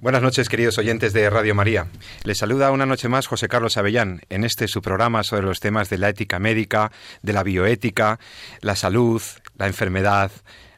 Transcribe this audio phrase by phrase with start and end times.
[0.00, 1.88] Buenas noches, queridos oyentes de Radio María.
[2.22, 5.90] Les saluda una noche más José Carlos Avellán en este su programa sobre los temas
[5.90, 8.20] de la ética médica, de la bioética,
[8.60, 9.20] la salud,
[9.56, 10.30] la enfermedad,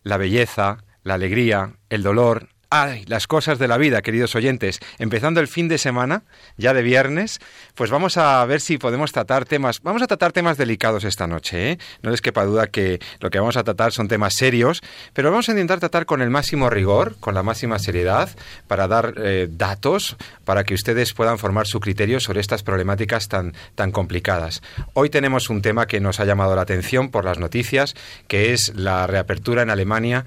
[0.04, 4.78] la belleza, la alegría, el dolor, Ay, las cosas de la vida, queridos oyentes.
[5.00, 6.22] Empezando el fin de semana,
[6.56, 7.40] ya de viernes,
[7.74, 9.82] pues vamos a ver si podemos tratar temas.
[9.82, 11.78] Vamos a tratar temas delicados esta noche, ¿eh?
[12.02, 14.82] No les quepa duda que lo que vamos a tratar son temas serios,
[15.14, 18.30] pero vamos a intentar tratar con el máximo rigor, con la máxima seriedad,
[18.68, 23.52] para dar eh, datos, para que ustedes puedan formar su criterio sobre estas problemáticas tan,
[23.74, 24.62] tan complicadas.
[24.92, 27.96] Hoy tenemos un tema que nos ha llamado la atención por las noticias,
[28.28, 30.24] que es la reapertura en Alemania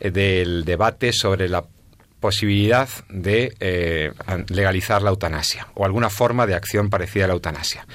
[0.00, 1.64] eh, del debate sobre la
[2.26, 4.12] posibilidad de eh,
[4.48, 7.86] legalizar la eutanasia o alguna forma de acción parecida a la eutanasia.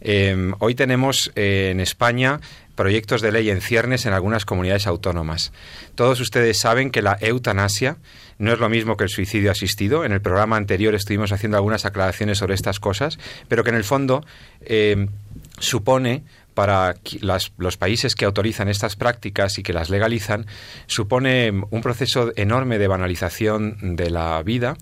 [0.00, 2.40] Em, hoy tenemos eh, en España
[2.74, 5.52] proyectos de ley en ciernes en algunas comunidades autónomas.
[5.94, 7.98] Todos ustedes saben que la eutanasia
[8.38, 10.04] no es lo mismo que el suicidio asistido.
[10.04, 13.84] En el programa anterior estuvimos haciendo algunas aclaraciones sobre estas cosas, pero que en el
[13.84, 14.26] fondo
[14.62, 15.06] em,
[15.60, 16.24] supone
[16.58, 16.96] para
[17.56, 20.46] los países que autorizan estas prácticas y que las legalizan
[20.88, 24.76] supone un proceso enorme de banalización de la vida,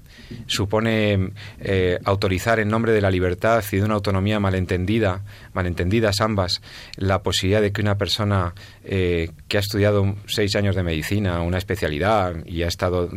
[0.46, 5.20] supone eh, autorizar en nombre de la libertad y de una autonomía malentendida,
[5.52, 6.62] malentendidas ambas,
[6.96, 11.58] la posibilidad de que una persona eh, que ha estudiado seis años de medicina, una
[11.58, 13.10] especialidad y ha estado,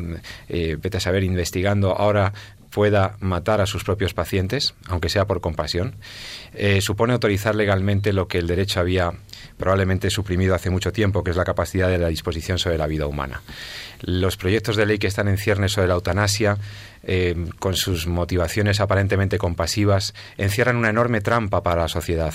[0.49, 2.33] eh, vete a saber, investigando, ahora
[2.69, 5.95] pueda matar a sus propios pacientes, aunque sea por compasión,
[6.53, 9.13] eh, supone autorizar legalmente lo que el derecho había
[9.57, 13.07] probablemente suprimido hace mucho tiempo, que es la capacidad de la disposición sobre la vida
[13.07, 13.41] humana.
[14.01, 16.57] Los proyectos de ley que están en ciernes sobre la eutanasia,
[17.03, 22.33] eh, con sus motivaciones aparentemente compasivas, encierran una enorme trampa para la sociedad.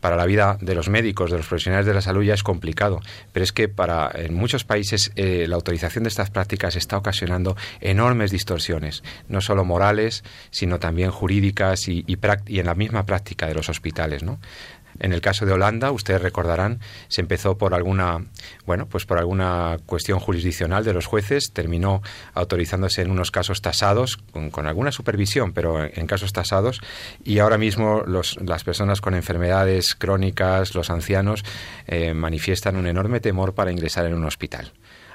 [0.00, 3.00] Para la vida de los médicos, de los profesionales de la salud ya es complicado,
[3.32, 7.56] pero es que para en muchos países eh, la autorización de estas prácticas está ocasionando
[7.80, 14.22] enormes distorsiones, no solo morales, sino también jurídicas y, en la misma práctica los hospitales.
[14.22, 14.38] ¿no?
[14.98, 18.24] En el caso de Holanda, ustedes recordarán, se empezó por alguna,
[18.66, 22.02] bueno, pues por alguna cuestión jurisdiccional de los jueces, terminó
[22.34, 24.18] autorizándose en unos casos tasados,
[24.52, 26.80] con, alguna supervisión, pero en, casos tasados,
[27.24, 31.44] y ahora mismo las personas con enfermedades crónicas, los ancianos,
[31.86, 34.72] eh, manifiestan un enorme temor para ingresar en un hospital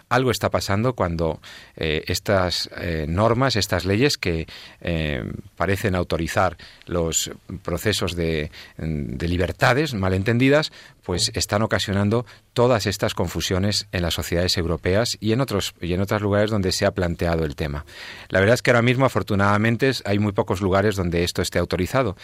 [0.10, 1.40] algo está pasando cuando
[1.78, 4.48] eh, estas eh, normas, estas leyes que
[4.82, 5.24] eh,
[5.56, 7.32] parecen autorizar los
[7.64, 10.72] procesos de, de libertades malentendidas,
[11.10, 16.02] pues están ocasionando todas estas confusiones en las sociedades europeas y en otros y en
[16.02, 17.84] otros lugares donde se ha planteado el tema.
[18.28, 22.16] La verdad es que ahora mismo, afortunadamente, hay muy pocos lugares donde esto esté autorizado.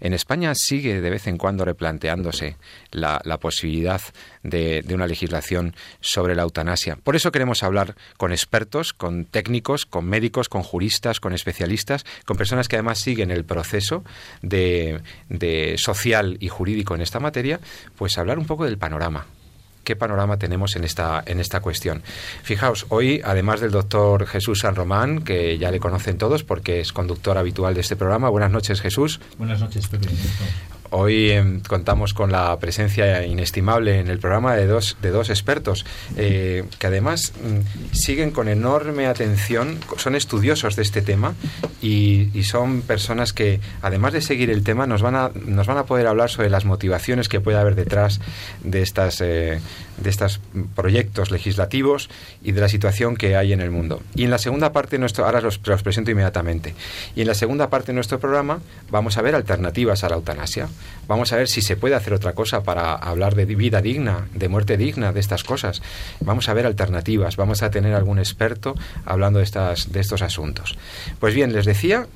[0.00, 2.56] En España sigue de vez en cuando replanteándose
[2.90, 4.00] la, posibilidad
[4.42, 6.96] de, una legislación sobre la eutanasia.
[6.96, 12.36] Por eso queremos hablar con expertos, con técnicos, con médicos, con juristas, con especialistas, con
[12.36, 14.02] personas que además siguen el proceso
[14.40, 17.60] de, de social y jurídico en esta materia,
[17.94, 19.26] pues hablar un poco del panorama
[19.84, 22.02] qué panorama tenemos en esta, en esta cuestión.
[22.42, 26.92] Fijaos, hoy, además del doctor Jesús San Román, que ya le conocen todos porque es
[26.92, 29.20] conductor habitual de este programa, buenas noches Jesús.
[29.38, 30.08] Buenas noches, Pepe.
[30.94, 35.86] Hoy em, contamos con la presencia inestimable en el programa de dos, de dos expertos
[36.18, 41.34] eh, que además mm, siguen con enorme atención, son estudiosos de este tema
[41.80, 45.86] y, son personas que además de seguir el tema nos van, a, nos van a
[45.86, 48.20] poder hablar sobre las motivaciones que puede haber detrás
[48.62, 49.22] de estas...
[49.22, 49.60] Eh,
[50.02, 50.40] de estos
[50.74, 52.10] proyectos legislativos
[52.42, 54.02] y de la situación que hay en el mundo.
[54.14, 56.74] Y en la segunda parte, nuestro, ahora los, los presento inmediatamente,
[57.14, 58.60] y en la segunda parte de nuestro programa
[58.90, 60.68] vamos a ver alternativas a la eutanasia.
[61.08, 64.48] Vamos a ver si se puede hacer otra cosa para hablar de vida digna, de
[64.48, 65.82] muerte digna, de estas cosas.
[66.20, 70.76] Vamos a ver alternativas, vamos a tener algún experto hablando de, estas, de estos asuntos.
[71.20, 72.06] Pues bien, les decía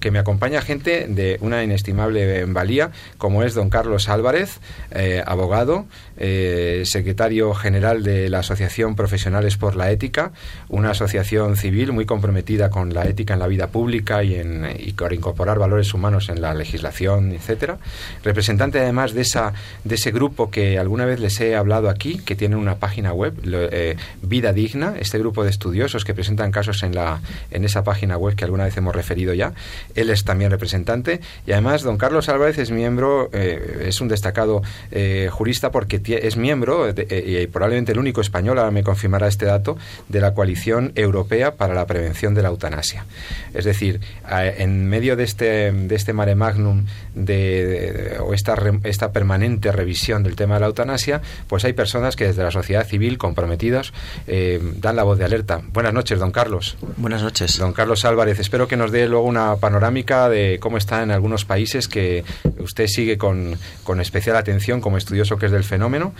[0.00, 5.86] que me acompaña gente de una inestimable valía, como es don Carlos Álvarez, eh, abogado,
[6.16, 10.32] eh, secretario general de la Asociación Profesionales por la Ética,
[10.68, 14.66] una asociación civil muy comprometida con la ética en la vida pública y, en,
[15.10, 17.78] incorporar valores humanos en la legislación, etcétera.
[18.22, 19.52] Representante además de, esa,
[19.84, 23.34] de ese grupo que alguna vez les he hablado aquí, que tiene una página web,
[23.44, 27.20] eh, Vida Digna, este grupo de estudiosos que presentan casos en, la,
[27.50, 29.52] en esa página web que alguna vez hemos referido ya.
[29.94, 34.62] Él es también representante y además don Carlos Álvarez es miembro, eh, es un destacado
[34.90, 36.92] eh, jurista porque es miembro
[37.26, 39.76] y probablemente el único español, ahora me confirmará este dato,
[40.08, 43.06] de la coalición europea para la prevención de la eutanasia.
[43.54, 48.54] Es decir, en medio de este, de este mare magnum de, o esta,
[48.84, 52.86] esta permanente revisión del tema de la eutanasia, pues hay personas que desde la sociedad
[52.86, 53.92] civil comprometidas
[54.26, 55.60] eh, dan la voz de alerta.
[55.72, 56.76] Buenas noches, don Carlos.
[56.96, 57.58] Buenas noches.
[57.58, 61.44] Don Carlos Álvarez, espero que nos dé luego una panorámica de cómo está en algunos
[61.44, 62.24] países que
[62.58, 66.12] usted sigue con, con especial atención como estudioso que es del fenómeno.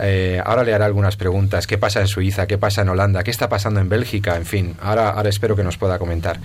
[0.00, 1.66] Eh, ahora le haré algunas preguntas.
[1.66, 2.46] ¿Qué pasa en Suiza?
[2.46, 3.22] ¿Qué pasa en Holanda?
[3.24, 4.36] ¿Qué está pasando en Bélgica?
[4.36, 6.40] En fin, ahora, espero que nos pueda comentar.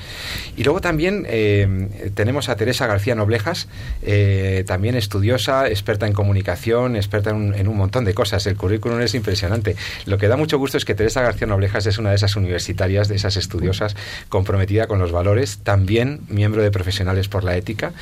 [0.57, 3.67] Y luego también eh, tenemos a Teresa García Noblejas,
[4.01, 8.45] eh, también estudiosa, experta en comunicación, experta en un, montón de cosas.
[8.47, 9.75] El currículum es impresionante.
[10.05, 13.07] Lo que da mucho gusto es que Teresa García Noblejas es una de esas universitarias,
[13.07, 13.95] de esas estudiosas
[14.29, 17.93] comprometida con los valores, también miembro de Profesionales por la Ética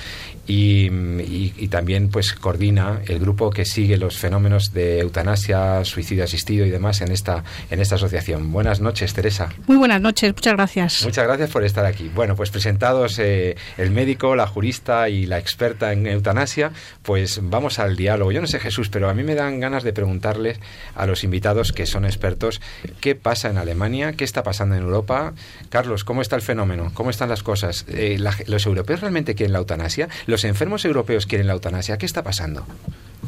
[0.48, 6.70] y, también pues coordina el grupo que sigue los fenómenos de eutanasia, suicidio asistido y
[6.70, 8.52] demás en esta, en esta asociación.
[8.52, 9.50] Buenas noches, Teresa.
[9.68, 11.04] Muy buenas noches, muchas gracias.
[11.04, 12.10] Muchas gracias por estar aquí.
[12.14, 16.72] Bueno, pues presentados eh, el médico, la jurista y la experta en eutanasia,
[17.04, 18.32] pues vamos al diálogo.
[18.32, 20.60] Yo no sé Jesús, pero a mí me dan ganas de preguntarles
[20.96, 22.62] a los invitados que son expertos
[23.02, 25.34] qué pasa en Alemania, qué está pasando en Europa.
[25.70, 26.92] Carlos, ¿cómo está el fenómeno?
[26.94, 27.86] ¿Cómo están las cosas?
[27.90, 28.18] Eh,
[28.48, 30.10] ¿Los europeos realmente quieren la eutanasia?
[30.26, 31.98] ¿Los enfermos europeos quieren la eutanasia?
[31.98, 32.66] ¿Qué está pasando?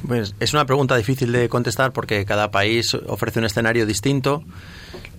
[0.07, 4.44] Pues es una pregunta difícil de contestar porque cada país ofrece un escenario distinto.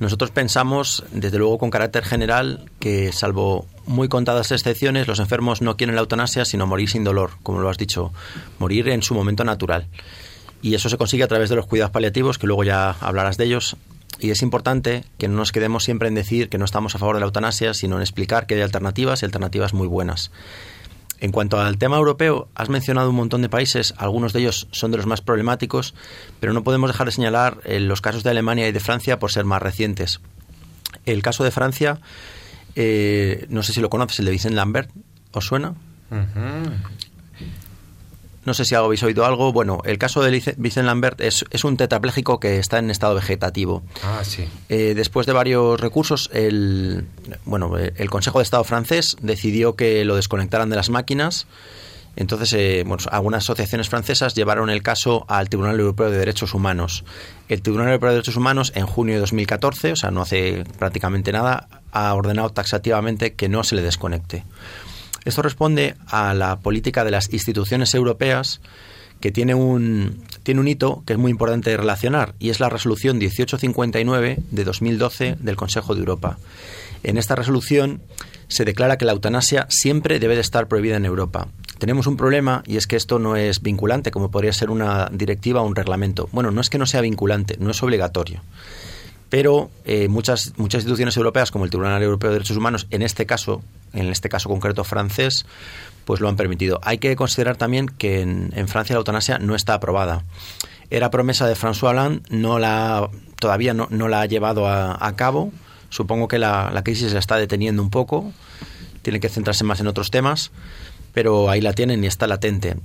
[0.00, 5.76] Nosotros pensamos, desde luego con carácter general, que salvo muy contadas excepciones, los enfermos no
[5.76, 8.12] quieren la eutanasia, sino morir sin dolor, como lo has dicho,
[8.58, 9.86] morir en su momento natural.
[10.60, 13.44] Y eso se consigue a través de los cuidados paliativos, que luego ya hablarás de
[13.44, 13.76] ellos.
[14.18, 17.16] Y es importante que no nos quedemos siempre en decir que no estamos a favor
[17.16, 20.30] de la eutanasia, sino en explicar que hay alternativas y alternativas muy buenas.
[21.22, 24.90] En cuanto al tema europeo, has mencionado un montón de países, algunos de ellos son
[24.90, 25.94] de los más problemáticos,
[26.40, 29.30] pero no podemos dejar de señalar eh, los casos de Alemania y de Francia por
[29.30, 30.20] ser más recientes.
[31.06, 32.00] El caso de Francia,
[32.74, 34.90] eh, no sé si lo conoces, el de Vicente Lambert,
[35.30, 35.74] ¿os suena?
[38.44, 39.52] No sé si habéis oído algo.
[39.52, 43.82] Bueno, el caso de Vincent Lambert es, un tetrapléjico que está en estado vegetativo.
[44.02, 44.48] Ah, sí.
[44.68, 47.06] Eh, después de varios recursos, el,
[47.44, 51.46] bueno, el Consejo de Estado francés decidió que lo desconectaran de las máquinas.
[52.14, 57.04] Entonces, eh, bueno, algunas asociaciones francesas llevaron el caso al Tribunal Europeo de Derechos Humanos.
[57.48, 61.32] El Tribunal Europeo de Derechos Humanos, en junio de 2014, o sea, no hace prácticamente
[61.32, 64.44] nada, ha ordenado taxativamente que no se le desconecte.
[65.24, 68.60] Esto responde a la política de las instituciones europeas
[69.20, 73.18] que tiene un, tiene un hito que es muy importante relacionar y es la resolución
[73.18, 76.38] 1859 de 2012 del Consejo de Europa.
[77.04, 78.02] En esta resolución
[78.48, 81.48] se declara que la eutanasia siempre debe de estar prohibida en Europa.
[81.78, 85.62] Tenemos un problema y es que esto no es vinculante como podría ser una directiva
[85.62, 86.28] o un reglamento.
[86.32, 88.42] Bueno, no es que no sea vinculante, no es obligatorio
[89.32, 93.24] pero eh, muchas, muchas instituciones europeas, como el Tribunal Europeo de Derechos Humanos, en este
[93.24, 93.62] caso,
[93.94, 95.46] en este caso concreto francés,
[96.04, 96.80] pues lo han permitido.
[96.82, 100.22] Hay que considerar también que en, Francia la eutanasia no está aprobada.
[100.90, 103.08] Era promesa de François Hollande, no la,
[103.40, 105.50] todavía no, la ha llevado a, cabo.
[105.88, 108.34] Supongo que la, la, crisis la está deteniendo un poco.
[109.00, 110.50] Tiene que centrarse más en otros temas,
[111.14, 112.76] pero ahí la tienen y está latente.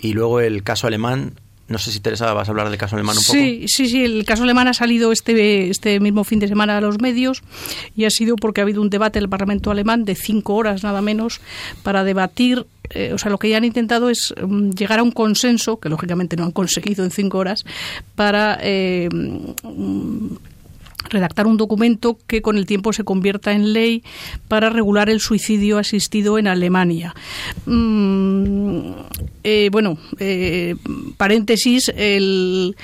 [0.00, 1.40] Y luego el caso alemán
[1.72, 3.32] no sé si Teresa vas a hablar del caso alemán un poco.
[3.32, 6.80] Sí, sí, sí, el caso alemán ha salido este, este mismo fin de semana a
[6.80, 7.42] los medios
[7.96, 10.82] y ha sido porque ha habido un debate en el Parlamento alemán de cinco horas
[10.82, 11.40] nada menos
[11.82, 15.12] para debatir eh, o sea, lo que ya han intentado es mm, llegar a un
[15.12, 17.64] consenso, que lógicamente no han conseguido en cinco horas,
[18.16, 20.34] para eh, mm,
[21.10, 24.02] redactar un documento que con el tiempo se convierta en ley
[24.48, 27.14] para regular el suicidio asistido en Alemania.
[27.66, 28.92] Mm,
[29.44, 30.76] eh, bueno, eh,
[31.16, 32.76] paréntesis, el,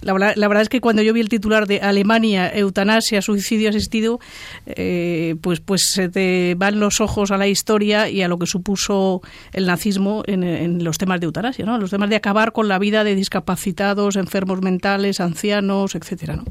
[0.00, 4.18] la, verdad es que cuando yo vi el titular de Alemania, eutanasia, suicidio asistido,
[4.66, 8.46] eh, pues, pues se te van los ojos a la historia y a lo que
[8.46, 9.22] supuso
[9.52, 11.78] el nazismo en, los temas de eutanasia, ¿no?
[11.78, 16.36] los temas de acabar con la vida de discapacitados, enfermos mentales, ancianos, etcétera.
[16.36, 16.44] ¿no?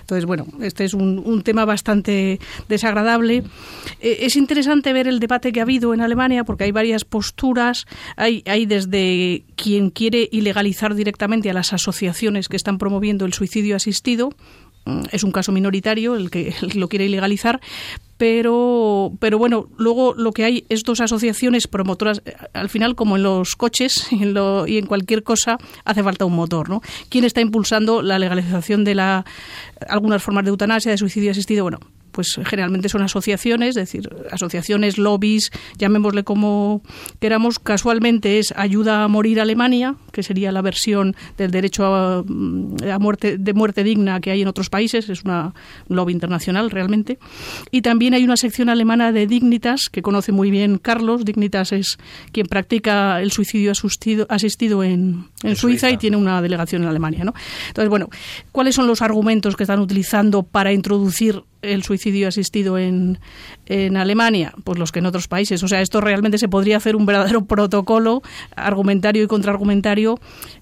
[0.00, 2.38] Entonces, bueno, Este es un, tema bastante
[2.68, 3.42] desagradable.
[4.00, 7.86] Eh, es interesante ver el debate que ha habido en Alemania porque hay varias posturas.
[8.16, 13.76] Hay, hay desde quien quiere ilegalizar directamente a las asociaciones que están promoviendo el suicidio
[13.76, 14.30] asistido,
[15.10, 17.60] es un caso minoritario el que lo quiere ilegalizar,
[18.16, 23.16] pero, pero bueno, luego lo que hay es dos asociaciones promotoras, eh, al final como
[23.16, 26.82] en los coches y en, lo, y en cualquier cosa hace falta un motor, ¿no?
[27.08, 29.24] ¿Quién está impulsando la legalización de la,
[29.88, 31.64] algunas formas de eutanasia, de suicidio asistido?
[31.64, 31.80] Bueno,
[32.12, 36.82] pues generalmente son asociaciones, es decir, asociaciones, lobbies, llamémosle como
[37.18, 43.00] queramos, casualmente es Ayuda a Morir Alemania, que sería la versión del derecho a, mm,
[43.00, 45.54] muerte de muerte digna que hay en otros países, es una
[45.88, 47.18] lobby internacional realmente.
[47.70, 51.24] Y también hay una sección alemana de Dignitas, que conoce muy bien Carlos.
[51.24, 51.98] Dignitas es
[52.32, 57.24] quien practica el suicidio asistido, asistido en, en, Suiza, y tiene una delegación en Alemania.
[57.24, 57.34] ¿no?
[57.68, 58.08] Entonces, bueno,
[58.52, 63.18] ¿cuáles son los argumentos que están utilizando para introducir el suicidio asistido en,
[63.66, 65.62] en Alemania, pues los que en otros países.
[65.62, 68.22] O sea, esto realmente se podría hacer un verdadero protocolo
[68.56, 70.01] argumentario y contraargumentario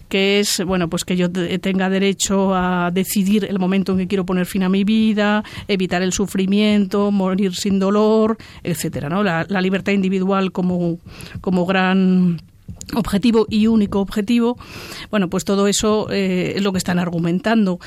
[0.08, 4.26] que es bueno pues que yo tenga derecho a decidir el momento en que quiero
[4.26, 9.22] poner fin a mi vida, evitar el sufrimiento, morir sin dolor, etcétera, ¿no?
[9.22, 10.98] La, libertad individual como,
[11.40, 12.40] como gran
[12.94, 14.58] objetivo y único objetivo,
[15.10, 17.78] bueno, pues todo eso eh, es lo que están argumentando.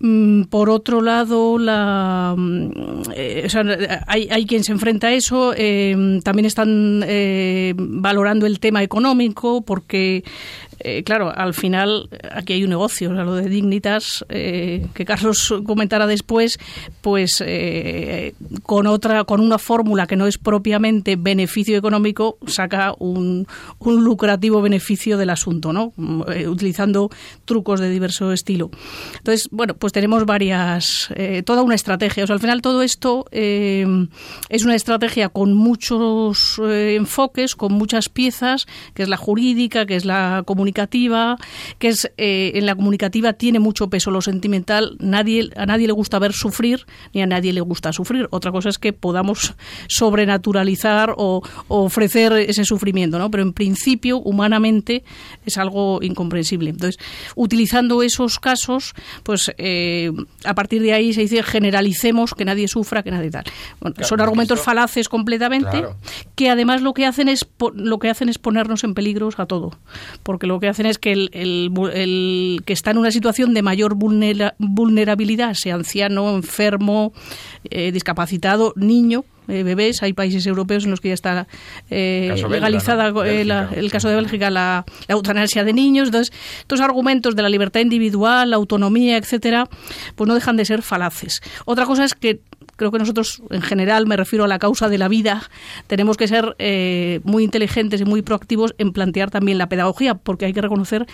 [0.00, 2.70] Mm, por otro lado, la, mm,
[3.14, 3.48] eh,
[4.06, 5.54] hay, hay, quien se enfrenta a eso.
[5.56, 7.04] Eh, también están
[7.76, 10.24] valorando el tema económico porque
[10.80, 16.06] eh, claro, al final aquí hay un negocio, lo de Dignitas, eh, que Carlos comentará
[16.06, 16.58] después,
[17.00, 23.46] pues eh, con otra, con una fórmula que no es propiamente beneficio económico, saca un,
[23.80, 25.92] un lucrativo beneficio del asunto, ¿no?
[26.48, 27.10] utilizando
[27.44, 28.70] trucos de diverso estilo.
[29.16, 31.08] Entonces, bueno, pues tenemos varias,
[31.44, 32.24] toda una estrategia.
[32.24, 38.66] O sea, al final todo esto es una estrategia con muchos enfoques, con muchas piezas,
[38.94, 41.36] que es la jurídica, que es la comunicación comunicativa,
[41.78, 44.96] que es eh, en la comunicativa tiene mucho peso lo sentimental.
[44.98, 48.28] Nadie, a nadie le gusta ver sufrir, ni a nadie le gusta sufrir.
[48.30, 49.54] Otra cosa es que podamos
[49.88, 53.30] sobrenaturalizar o, ofrecer ese sufrimiento, ¿no?
[53.30, 55.04] Pero en principio, humanamente,
[55.46, 56.70] es algo incomprensible.
[56.70, 57.00] Entonces,
[57.34, 60.12] utilizando esos casos, pues eh,
[60.44, 63.44] a partir de ahí se dice generalicemos que nadie sufra, que nadie tal.
[64.02, 65.84] son argumentos falaces completamente,
[66.34, 69.72] que además lo que hacen es lo que hacen es ponernos en peligros a todo,
[70.22, 75.54] porque lo que hacen es que el, que está en una situación de mayor vulnerabilidad,
[75.54, 77.12] sea anciano, enfermo,
[77.70, 80.02] eh, discapacitado, niño, eh, bebés.
[80.02, 81.48] Hay países europeos en los que ya está
[81.90, 86.08] eh, legalizada el caso de Bélgica, la, eutanasia de niños.
[86.08, 89.68] Entonces, estos argumentos de la libertad individual, la autonomía, etcétera,
[90.14, 91.40] pues no dejan de ser falaces.
[91.64, 92.40] Otra cosa es que
[92.78, 95.50] creo que nosotros, en general, me refiero a la causa de la vida,
[95.88, 100.46] tenemos que ser eh, muy inteligentes y muy proactivos en plantear también la pedagogía, porque
[100.46, 101.06] hay que reconocer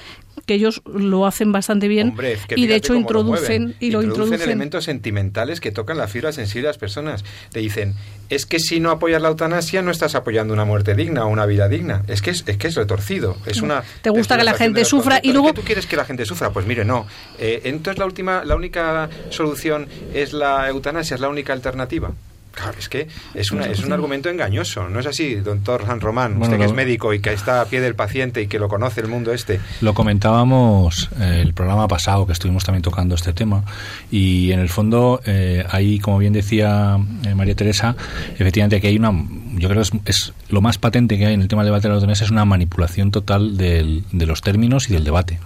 [0.46, 2.14] que ellos lo hacen bastante bien
[2.54, 6.68] y de hecho introducen y lo introducen elementos sentimentales que tocan la fibra sensible de
[6.68, 7.24] las personas.
[7.50, 7.94] Te dicen,
[8.28, 11.46] es que si no apoyas la eutanasia no estás apoyando una muerte digna o una
[11.46, 12.02] vida digna.
[12.08, 13.38] Es que es, es que es retorcido.
[13.46, 16.26] Es una Te gusta que la gente sufra y luego tú quieres que la gente
[16.26, 17.06] sufra, pues mire, no.
[17.38, 22.12] Eh, entonces la última la única solución es la eutanasia, es la única alternativa.
[22.54, 26.40] Claro, es que es, una, es un argumento engañoso, ¿no es así, doctor San Román?
[26.40, 29.00] usted que es médico y que está a pie del paciente y que lo conoce
[29.00, 29.60] el mundo este.
[29.80, 33.64] Lo comentábamos eh, el programa pasado, que estuvimos también tocando este tema,
[34.10, 37.96] y en el fondo, eh, ahí, como bien decía eh, María Teresa,
[38.34, 39.12] efectivamente aquí hay una,
[39.54, 41.94] yo creo que es, lo más patente que hay en el tema del debate de
[41.94, 45.40] la eutanasia, es una manipulación total del, de los términos y del debate.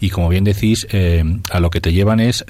[0.00, 0.86] Y como bien decís,
[1.50, 2.44] a lo que te llevan es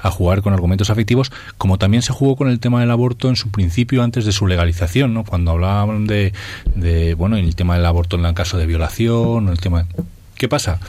[0.00, 3.36] a jugar con argumentos afectivos, como también se jugó con el tema del aborto en
[3.36, 5.24] su principio antes de su legalización, ¿no?
[5.24, 6.32] Cuando hablaban de,
[6.74, 9.86] de bueno, en el tema del aborto en el caso de violación, el tema
[10.42, 10.80] ¿Qué pasa?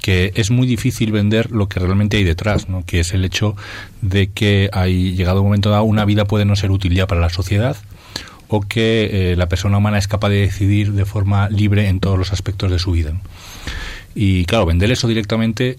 [0.00, 3.54] Que es muy difícil vender lo que realmente hay detrás, que es el hecho
[4.00, 7.20] de que hay llegado un momento dado una vida puede no ser útil ya para
[7.20, 7.76] la sociedad
[8.48, 12.18] o que eh, la persona humana es capaz de decidir de forma libre en todos
[12.18, 13.12] los aspectos de su vida.
[14.14, 15.78] Y claro, vender eso directamente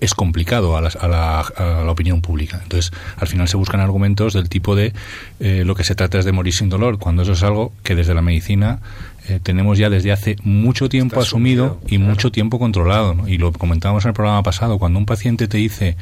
[0.00, 2.58] es complicado a la, a, la, a la, opinión pública.
[2.62, 4.92] Entonces, al final se buscan argumentos del tipo de
[5.40, 7.94] eh, lo que se trata es de morir sin dolor, cuando eso es algo que
[7.94, 8.80] desde la medicina
[9.28, 13.28] eh, tenemos ya desde hace mucho tiempo asumido, y mucho tiempo controlado.
[13.28, 15.96] Y lo comentábamos en el programa pasado, cuando un paciente te dice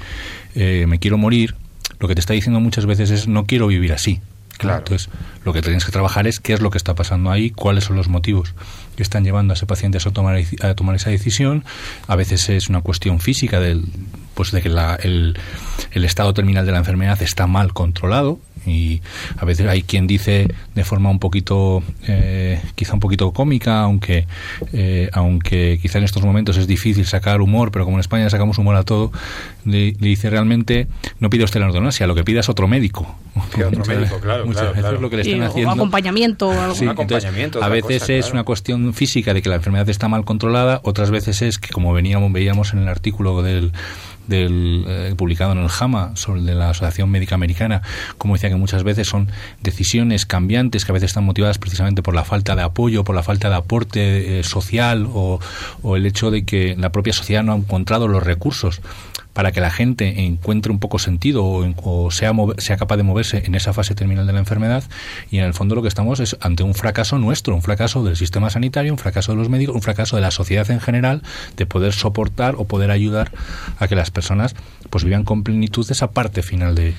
[0.54, 1.56] eh, me quiero morir,
[1.98, 4.20] lo que te está diciendo muchas veces es no quiero vivir así.
[4.58, 4.78] Claro.
[4.78, 5.08] Entonces,
[5.44, 7.96] lo que tienes que trabajar es qué es lo que está pasando ahí, cuáles son
[7.96, 8.54] los motivos
[8.96, 11.64] que están llevando a ese paciente a tomar, a tomar esa decisión.
[12.08, 13.84] A veces es una cuestión física del,
[14.34, 15.38] pues de que la, el,
[15.92, 19.00] el estado terminal de la enfermedad está mal controlado y
[19.36, 24.26] a veces hay quien dice de forma un poquito eh, quizá un poquito cómica aunque
[24.72, 28.58] eh, aunque quizá en estos momentos es difícil sacar humor pero como en España sacamos
[28.58, 29.12] humor a todo
[29.64, 30.86] le, le dice realmente
[31.20, 34.62] no pide usted la eutanasia lo que pida es otro médico otro médico, claro, muchas
[34.62, 35.00] claro, veces claro.
[35.00, 36.74] lo que le están haciendo acompañamiento o algo.
[36.74, 38.34] Sí, Un entonces, acompañamiento, a veces cosa, es claro.
[38.34, 41.92] una cuestión física de que la enfermedad está mal controlada, otras veces es que, como
[41.92, 43.72] veníamos, veíamos en el artículo del,
[44.28, 47.82] del eh, publicado en el JAMA sobre de la Asociación Médica Americana,
[48.18, 49.28] como decía que muchas veces son
[49.62, 53.22] decisiones cambiantes que a veces están motivadas precisamente por la falta de apoyo, por la
[53.22, 55.40] falta de aporte eh, social o
[55.96, 58.80] el hecho de que la propia sociedad no ha encontrado los recursos
[59.38, 63.44] para que la gente encuentre un poco sentido o, o sea, sea capaz de moverse
[63.46, 64.82] en esa fase terminal de la enfermedad
[65.30, 68.16] y en el fondo lo que estamos es ante un fracaso nuestro, un fracaso del
[68.16, 71.22] sistema sanitario, un fracaso de los médicos, un fracaso de la sociedad en general
[71.56, 73.30] de poder soportar o poder ayudar
[73.78, 74.56] a que las personas
[74.90, 76.94] pues vivan con plenitud esa parte final de,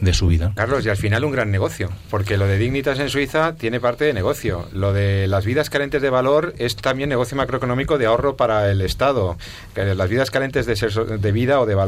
[0.00, 0.50] de su vida.
[0.56, 4.04] Carlos, y al final un gran negocio, porque lo de Dignitas en Suiza tiene parte
[4.04, 4.66] de negocio.
[4.72, 8.80] Lo de las vidas carentes de valor es también negocio macroeconómico de ahorro para el
[8.80, 9.36] Estado.
[9.76, 11.83] Las vidas carentes de, ser- de vida o de valor,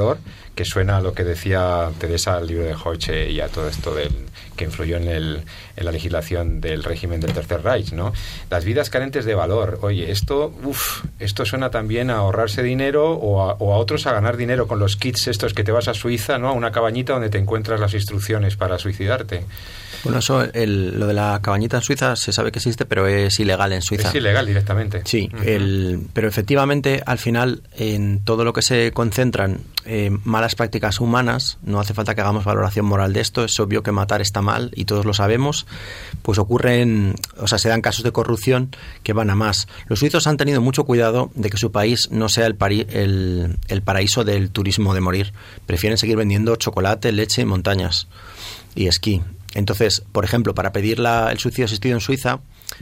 [0.55, 3.95] que suena a lo que decía Teresa al libro de Hoche y a todo esto
[3.95, 4.13] del,
[4.57, 5.43] que influyó en, el,
[5.77, 8.13] en la legislación del régimen del Tercer Reich, ¿no?
[8.51, 9.79] Las vidas carentes de valor.
[9.83, 14.13] Oye, esto, uf, esto suena también a ahorrarse dinero o a, o a otros a
[14.13, 16.49] ganar dinero con los kits estos que te vas a Suiza, ¿no?
[16.49, 19.45] A una cabañita donde te encuentras las instrucciones para suicidarte.
[20.05, 23.39] Bueno, eso, el- lo de la cabañita en Suiza se sabe que existe, pero es
[23.41, 24.09] ilegal en Suiza.
[24.09, 25.03] Es ilegal directamente.
[25.05, 25.43] Sí, Ujú.
[25.45, 31.59] el, pero efectivamente al final en todo lo que se concentran eh, malas prácticas humanas,
[31.63, 34.43] no hace falta que hagamos valoración moral de esto, es obvio que matar está
[34.75, 35.67] y todos lo sabemos,
[36.23, 38.71] pues ocurren, o sea, se dan casos de corrupción
[39.03, 39.69] que van a más.
[39.89, 42.57] Los suizos han tenido mucho cuidado de que su país no sea el,
[42.91, 45.33] el, el paraíso del turismo de morir,
[45.67, 48.09] prefieren seguir vendiendo chocolate, leche, montañas
[48.75, 49.23] y esquí.
[49.55, 52.41] Entonces, por ejemplo, para pedir la- el suicidio asistido en Suiza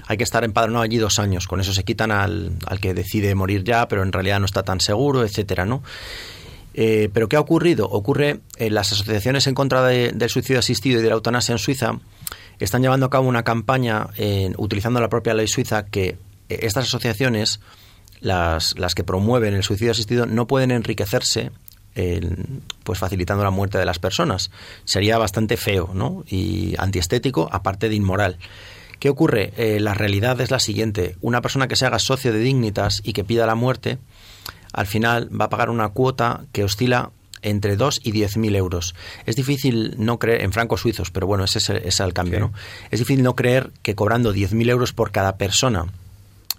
[0.08, 1.46] hay que estar empadronado allí dos años.
[1.46, 4.64] Con eso se quitan al, al que decide morir ya, pero en realidad no está
[4.64, 5.82] tan seguro, etcétera, ¿no?
[6.74, 7.86] Eh, pero ¿qué ha ocurrido?
[7.88, 11.58] Ocurre en las asociaciones en contra de- del suicidio asistido y de la eutanasia en
[11.58, 11.98] Suiza
[12.58, 16.16] están llevando a cabo una campaña eh, utilizando la propia ley suiza que
[16.48, 17.60] eh, estas asociaciones,
[18.20, 21.50] las, las que promueven el suicidio asistido, no pueden enriquecerse
[21.94, 24.50] el- pues facilitando la muerte de las personas.
[24.84, 26.24] Sería bastante feo ¿no?
[26.28, 28.38] y antiestético, aparte de inmoral.
[28.98, 29.52] ¿Qué ocurre?
[29.56, 31.16] Eh, la realidad es la siguiente.
[31.20, 33.98] Una persona que se haga socio de Dignitas y que pida la muerte,
[34.74, 37.10] al final va a pagar una cuota que oscila
[37.42, 38.94] entre 2 y 10 mil euros.
[39.26, 42.12] Es difícil no creer, en francos suizos, pero bueno, ese es el, ese es el
[42.14, 42.40] cambio, Sí.
[42.40, 42.52] ¿no?
[42.90, 45.86] Es difícil no creer que cobrando 10 mil euros por cada persona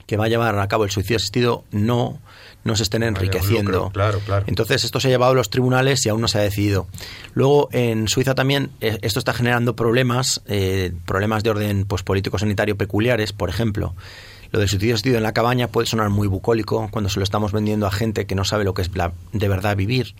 [0.05, 2.19] que va a llevar a cabo el suicidio asistido no,
[2.63, 3.71] no se estén enriqueciendo.
[3.71, 4.45] lucro, claro, claro.
[4.47, 6.85] Entonces esto se ha llevado a los tribunales y aún no se ha decidido.
[7.33, 12.77] Luego en Suiza también eh, esto está generando problemas, eh, problemas de orden pues, político-sanitario
[12.77, 13.95] peculiares, por ejemplo.
[14.51, 17.51] Lo del suicidio asistido en la cabaña puede sonar muy bucólico cuando se lo estamos
[17.51, 20.15] vendiendo a gente que no sabe lo que es la- de verdad vivir.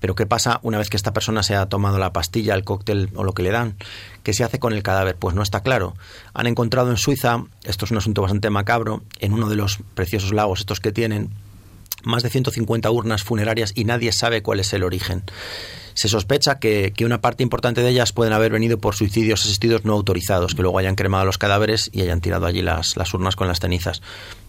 [0.00, 3.10] Pero ¿qué pasa una vez que esta persona se ha tomado la pastilla, el cóctel
[3.14, 3.76] o lo que le dan?
[4.22, 5.16] ¿Qué se hace con el cadáver?
[5.16, 5.94] Pues no está claro.
[6.34, 10.32] Han encontrado en Suiza, esto es un asunto bastante macabro, en uno de los preciosos
[10.32, 11.30] lagos estos que tienen,
[12.02, 15.22] más de 150 urnas funerarias y nadie sabe cuál es el origen.
[15.96, 19.86] Se sospecha que, que una parte importante de ellas pueden haber venido por suicidios asistidos
[19.86, 23.34] no autorizados, que luego hayan cremado los cadáveres y hayan tirado allí las, las urnas
[23.34, 24.02] con las cenizas.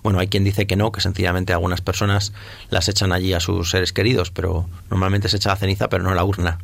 [0.04, 2.34] Bueno, hay quien dice que no, que sencillamente algunas personas
[2.70, 6.14] las echan allí a sus seres queridos, pero normalmente se echa la ceniza, pero no
[6.14, 6.60] la urna.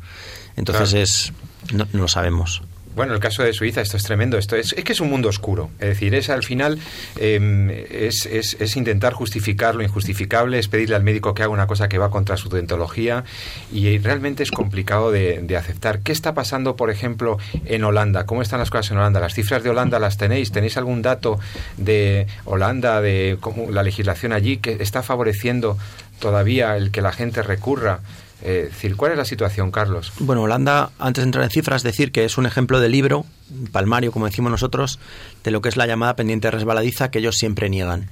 [0.56, 1.02] Entonces Claro.
[1.02, 1.32] es
[1.72, 2.62] no, no lo sabemos.
[2.94, 4.38] Bueno, el caso de Suiza, esto es tremendo.
[4.38, 5.70] Esto es, es que es un mundo oscuro.
[5.80, 6.78] Es decir, es al final
[7.18, 11.66] eh, es, es- es intentar justificar lo injustificable, es pedirle al médico que haga una
[11.66, 13.24] cosa que va contra su deontología
[13.72, 16.00] y realmente es complicado de, de aceptar.
[16.00, 18.26] ¿Qué está pasando, por ejemplo, en Holanda?
[18.26, 19.18] ¿Cómo están las cosas en Holanda?
[19.20, 20.52] ¿Las cifras de Holanda las tenéis?
[20.52, 21.40] ¿Tenéis algún dato
[21.76, 25.76] de Holanda, de cómo la legislación allí que está favoreciendo
[26.20, 28.00] todavía el que la gente recurra?
[28.42, 30.12] Eh, es decir, ¿cuál es la situación, Carlos?
[30.18, 33.24] Bueno, Holanda, antes de entrar en cifras, decir que es un ejemplo de libro,
[33.72, 34.98] palmario, como decimos nosotros,
[35.42, 38.10] de lo que es la llamada pendiente resbaladiza que ellos siempre niegan.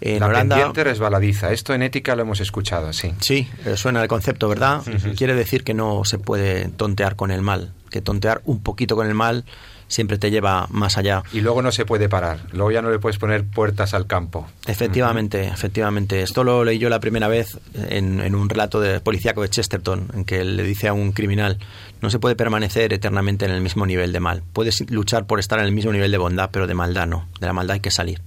[0.00, 1.52] En la Holanda, pendiente resbaladiza.
[1.52, 3.12] Esto en ética lo hemos escuchado, sí.
[3.20, 4.82] Sí, eh, suena el concepto, ¿verdad?
[5.16, 7.72] Quiere decir que no se puede tontear con el mal.
[7.90, 9.44] que tontear un poquito con el mal
[9.90, 11.22] siempre te lleva más allá.
[11.32, 14.48] Y luego no se puede parar, luego ya no le puedes poner puertas al campo.
[14.66, 16.22] Efectivamente, efectivamente.
[16.22, 20.24] Esto lo leí yo la primera vez en, un relato de policíaco de Chesterton, en
[20.24, 21.58] que le dice a un criminal,
[22.00, 24.42] no se puede permanecer eternamente en el mismo nivel de mal.
[24.52, 27.28] Puedes luchar por estar en el mismo nivel de bondad, pero de maldad no.
[27.40, 28.22] De la maldad hay que salir.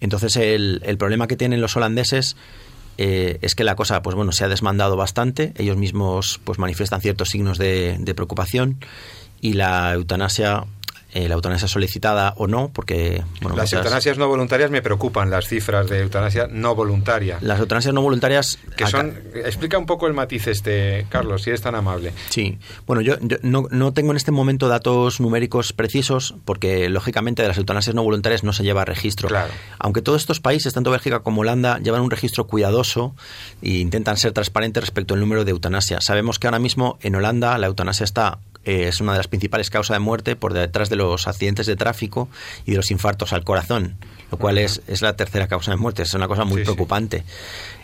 [0.00, 2.36] Entonces el, el problema que tienen los holandeses
[2.98, 5.52] eh, es que la cosa, pues bueno, se ha desmandado bastante.
[5.56, 8.78] Ellos mismos, pues manifiestan ciertos signos de, de preocupación
[9.40, 10.64] y la eutanasia
[11.10, 13.24] eh, la eutanasia solicitada o no, porque...
[13.40, 17.38] Bueno, las eutanasias no voluntarias me preocupan, las cifras de eutanasia no voluntaria.
[17.40, 18.58] Las eutanasias no voluntarias...
[18.76, 19.18] Que son...
[19.34, 22.12] Explica un poco el matiz este, Carlos, si eres tan amable.
[22.28, 22.58] Sí.
[22.86, 27.56] Bueno, yo, no, no, tengo en este momento datos numéricos precisos, porque lógicamente de las
[27.56, 29.28] eutanasias no voluntarias no se lleva registro.
[29.28, 29.50] Claro.
[29.78, 33.14] Aunque todos estos países, tanto Bélgica como Holanda, llevan un registro cuidadoso
[33.62, 36.02] e intentan ser transparentes respecto al número de eutanasia.
[36.02, 39.70] Sabemos que ahora mismo en Holanda la eutanasia está eh, es una de las principales
[39.70, 42.28] causas de muerte por detrás de los accidentes de tráfico
[42.66, 43.96] y de los infartos al corazón,
[44.30, 46.02] lo cual es, es la tercera causa de muerte.
[46.02, 47.24] Es una cosa muy preocupante.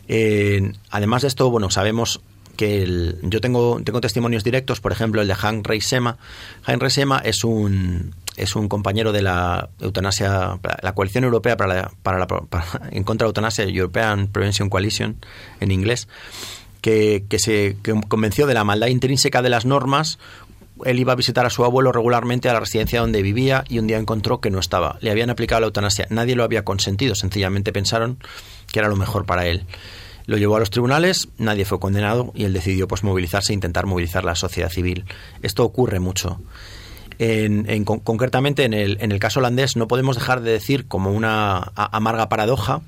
[0.08, 2.20] Eh, además de esto, bueno, sabemos
[2.58, 6.18] que yo tengo, tengo testimonios directos, por ejemplo, el de Hank Reisema.
[6.64, 11.92] Hank Reisema es un, es un compañero de la eutanasia, la coalición europea para la,
[12.02, 12.26] para la,
[12.90, 15.16] en contra de la eutanasia, European Prevention Coalition
[15.60, 16.08] en inglés,
[16.82, 20.18] que, que se convenció de la maldad intrínseca de las normas
[20.84, 23.86] él iba a visitar a su abuelo regularmente a la residencia donde vivía y un
[23.86, 24.98] día encontró que no estaba.
[25.00, 26.06] Le habían aplicado la eutanasia.
[26.10, 27.14] Nadie lo había consentido.
[27.14, 28.18] Sencillamente pensaron
[28.72, 29.66] que era lo mejor para él.
[30.26, 33.86] Lo llevó a los tribunales, nadie fue condenado y él decidió pues movilizarse e intentar
[33.86, 35.04] movilizar la sociedad civil.
[35.42, 36.40] Esto ocurre mucho.
[37.18, 41.58] En, concretamente en el, en el caso holandés no podemos dejar de decir como una
[41.76, 42.82] amarga paradoja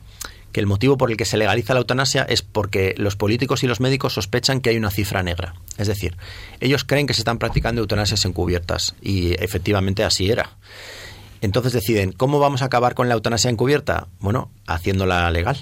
[0.56, 3.66] que el motivo por el que se legaliza la eutanasia es porque los políticos y
[3.66, 5.54] los médicos sospechan que hay una cifra negra.
[5.76, 6.16] Es decir,
[6.60, 10.56] ellos creen que se están practicando eutanasias encubiertas y efectivamente así era.
[11.42, 14.08] Entonces deciden, ¿cómo vamos a acabar con la eutanasia encubierta?
[14.18, 15.58] Bueno, haciéndola legal.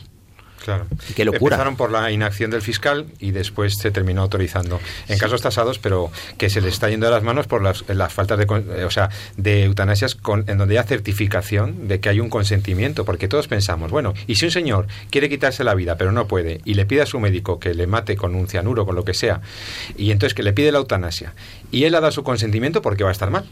[0.64, 0.86] Claro.
[1.14, 1.56] Qué locura.
[1.56, 6.10] Empezaron por la inacción del fiscal y después se terminó autorizando en casos tasados, pero
[6.38, 7.82] que se le está yendo de las manos por las,
[8.14, 8.46] faltas de,
[8.82, 13.28] o sea, de eutanasias con, en donde hay certificación de que hay un consentimiento, porque
[13.28, 16.74] todos pensamos, bueno, y si un señor quiere quitarse la vida pero no puede y
[16.74, 19.42] le pide a su médico que le mate con un cianuro, con lo que sea,
[19.98, 21.34] y entonces que le pide la eutanasia
[21.70, 23.44] y él ha dado su consentimiento porque va a estar mal.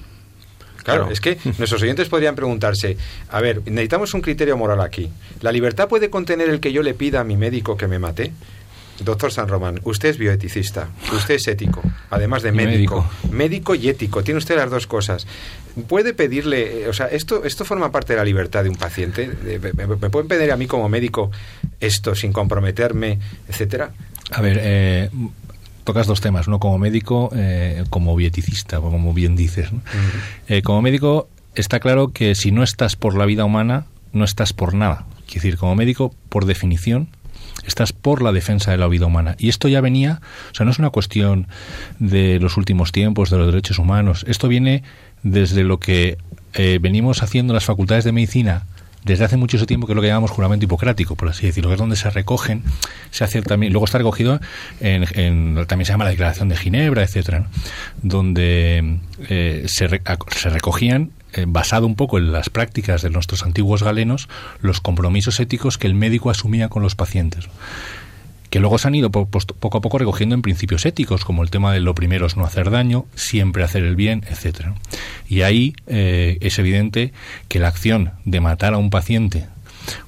[0.83, 2.97] Claro, es que nuestros oyentes podrían preguntarse,
[3.31, 5.11] a ver, necesitamos un criterio moral aquí.
[5.40, 8.33] ¿La libertad puede contener el que yo le pida a mi médico que me mate?
[9.01, 14.23] Doctor San Román, usted es bioeticista, usted es ético, además de médico, médico, y ético,
[14.23, 15.27] tiene usted las dos cosas.
[15.88, 19.31] ¿Puede pedirle, eh, o sea, esto, esto forma parte de la libertad de un paciente?
[19.42, 21.31] ¿Me, me pueden pedir a mí como médico
[21.81, 23.18] esto sin comprometerme,
[23.49, 23.92] etcétera?
[24.31, 25.11] A ver, eh,
[25.85, 26.59] tocas dos temas, ¿no?
[26.59, 29.71] Como médico, eh, como bieticista, como bien dices.
[30.49, 34.53] Eh, como médico, está claro que si no estás por la vida humana, no estás
[34.53, 35.07] por nada.
[35.29, 37.09] Es decir, como médico, por definición,
[37.66, 39.35] estás por la defensa de la vida humana.
[39.38, 41.49] Y esto ya venía, o sea, no es una cuestión
[41.99, 44.25] de los últimos tiempos, de los derechos humanos.
[44.29, 44.83] Esto viene
[45.23, 46.18] desde lo que
[46.55, 48.66] eh, venimos haciendo las facultades de medicina
[49.05, 51.75] desde hace mucho tiempo, que es lo que llamamos juramento hipocrático, por así decirlo, que
[51.75, 52.62] es donde se recogen,
[53.11, 54.41] se hace también, luego está recogido
[54.81, 57.47] en, también se llama la Declaración de Ginebra, etcétera,
[58.03, 63.83] donde eh, se, se, recogían eh, basado un poco en las prácticas de nuestros antiguos
[63.83, 64.29] galenos,
[64.61, 67.49] los compromisos éticos que el médico asumía con los pacientes
[68.53, 71.73] que luego se han ido poco a poco recogiendo en principios éticos, como el tema
[71.73, 74.75] de lo primero es no hacer daño, siempre hacer el bien, etcétera.
[75.27, 77.15] Y ahí eh, es evidente
[77.49, 79.47] que la acción de matar a un paciente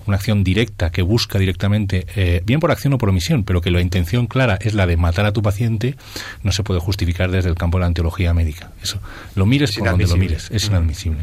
[0.06, 3.70] una acción directa que busca directamente, eh, bien por acción o por omisión, pero que
[3.70, 5.96] la intención clara es la de matar a tu paciente,
[6.42, 8.70] no se puede justificar desde el campo de la antiología médica.
[8.82, 9.00] Eso,
[9.34, 11.22] lo mires por donde lo mires, es inadmisible.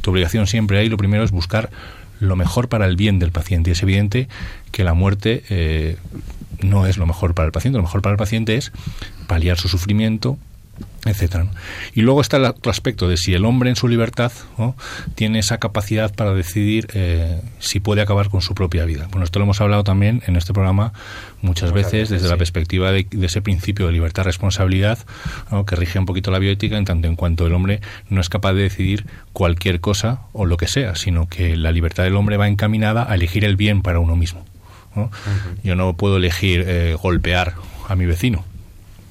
[0.00, 1.70] Tu obligación siempre ahí, lo primero es buscar
[2.18, 3.70] lo mejor para el bien del paciente.
[3.70, 4.28] Y es evidente
[4.70, 5.96] que la muerte eh,
[6.62, 7.78] no es lo mejor para el paciente.
[7.78, 8.72] Lo mejor para el paciente es
[9.26, 10.38] paliar su sufrimiento,
[11.04, 11.46] etcétera.
[11.94, 14.30] Y luego está el otro aspecto de si el hombre en su libertad
[15.14, 19.08] tiene esa capacidad para decidir eh, si puede acabar con su propia vida.
[19.10, 20.92] Bueno, esto lo hemos hablado también en este programa
[21.40, 24.98] muchas, veces, desde la perspectiva de, ese principio de libertad-responsabilidad
[25.66, 28.52] que rige un poquito la bioética en tanto en cuanto el hombre no es capaz
[28.52, 32.46] de decidir cualquier cosa o lo que sea, sino que la libertad del hombre va
[32.46, 34.44] encaminada a elegir el bien para uno mismo.
[35.62, 37.54] Yo no puedo elegir eh, golpear
[37.88, 38.44] a mi vecino.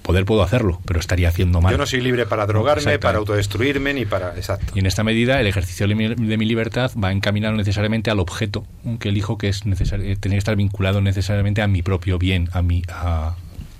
[0.01, 1.71] Poder puedo hacerlo, pero estaría haciendo mal.
[1.71, 4.35] Yo no soy libre para drogarme, para autodestruirme, ni para...
[4.35, 4.73] Exacto.
[4.75, 8.65] Y en esta medida el ejercicio de mi, libertad va encaminado necesariamente al objeto
[8.99, 12.49] que elijo, que es necesario, eh, tener que estar vinculado necesariamente a mi propio bien,
[12.51, 13.35] a, mi, a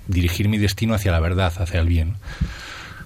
[0.08, 2.14] dirigir mi destino hacia la verdad, hacia el bien.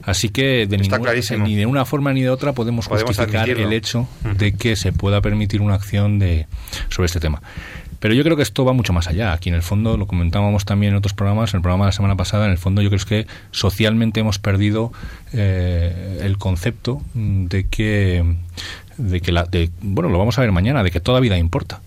[0.05, 3.67] Así que de ninguna, ni de una forma ni de otra podemos, Podemos justificar admitirlo.
[3.67, 6.45] el hecho de que se pueda permitir una acción de
[6.89, 7.41] sobre este tema.
[8.05, 9.33] Pero yo creo que esto va mucho más allá.
[9.33, 11.91] Aquí en el fondo, lo comentábamos también en otros programas, en el programa de la
[11.91, 14.93] semana pasada, en el fondo yo creo que socialmente hemos perdido
[15.33, 18.23] eh, el concepto de que,
[18.97, 21.81] de que la, de, bueno, lo vamos a ver mañana, de que toda vida importa.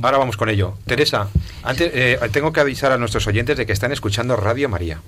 [0.00, 0.74] Ahora vamos con ello.
[0.86, 1.28] Teresa,
[1.64, 5.00] antes eh, tengo que avisar a nuestros oyentes de que están escuchando Radio María,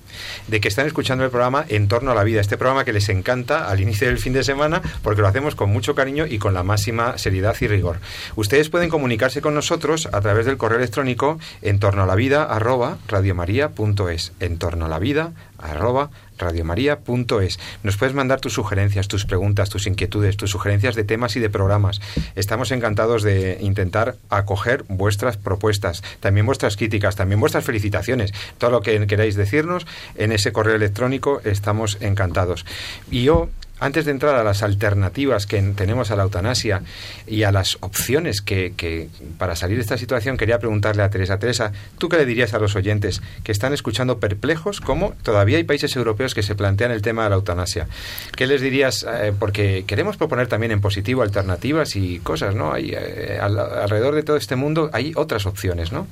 [0.48, 3.08] de que están escuchando el programa En torno a la vida, este programa que les
[3.08, 6.52] encanta al inicio del fin de semana porque lo hacemos con mucho cariño y con
[6.52, 8.00] la máxima seriedad y rigor.
[8.34, 12.42] Ustedes pueden comunicarse con nosotros a través del correo electrónico en torno a la vida
[12.42, 16.10] arroba radiomaria.es, en torno a la vida arroba
[16.42, 17.58] radiomaria.es.
[17.82, 21.50] Nos puedes mandar tus sugerencias, tus preguntas, tus inquietudes, tus sugerencias de temas y de
[21.50, 22.00] programas.
[22.34, 28.32] Estamos encantados de intentar acoger vuestras propuestas, también vuestras críticas, también vuestras felicitaciones.
[28.58, 32.64] Todo lo que queráis decirnos en ese correo electrónico estamos encantados.
[33.10, 33.48] Y yo
[33.82, 36.82] antes de entrar a las alternativas que tenemos a la eutanasia
[37.26, 41.38] y a las opciones que, para salir de esta situación, quería preguntarle a Teresa.
[41.38, 45.64] Teresa, ¿tú qué le dirías a los oyentes que están escuchando perplejos cómo todavía hay
[45.64, 47.88] países europeos que se plantean el tema de la eutanasia?
[48.36, 49.04] ¿Qué les dirías?
[49.08, 52.72] Eh, porque queremos proponer también en positivo alternativas y cosas, ¿no?
[52.72, 56.06] Hay, eh, al, alrededor de todo este mundo hay otras opciones, ¿no?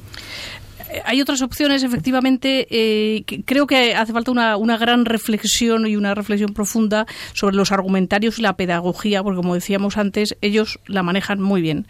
[1.04, 2.66] Hay otras opciones, efectivamente.
[2.70, 8.38] Eh, creo que hace falta una, gran reflexión y una reflexión profunda sobre los argumentarios
[8.38, 11.86] y la pedagogía, porque como decíamos antes, ellos la manejan muy bien.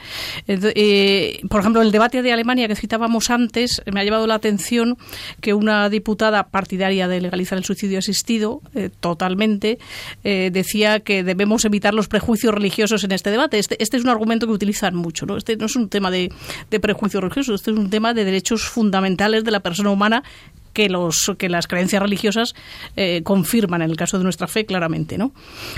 [0.46, 4.96] Eh, por ejemplo, el debate de Alemania que citábamos antes, me ha llevado la atención
[5.40, 9.78] que una diputada partidaria de legalizar el suicidio asistido, eh, totalmente,
[10.22, 13.58] decía que debemos evitar los prejuicios religiosos en este debate.
[13.58, 15.26] Este, este, es un argumento que utilizan mucho.
[15.26, 15.36] ¿no?
[15.36, 16.32] Este no es un tema de,
[16.70, 20.24] de prejuicios religiosos, este es un tema de derechos fundamentales fundamentales de la persona humana
[20.80, 22.54] que los que las creencias religiosas
[22.96, 25.32] eh, confirman en el caso de nuestra fe claramente no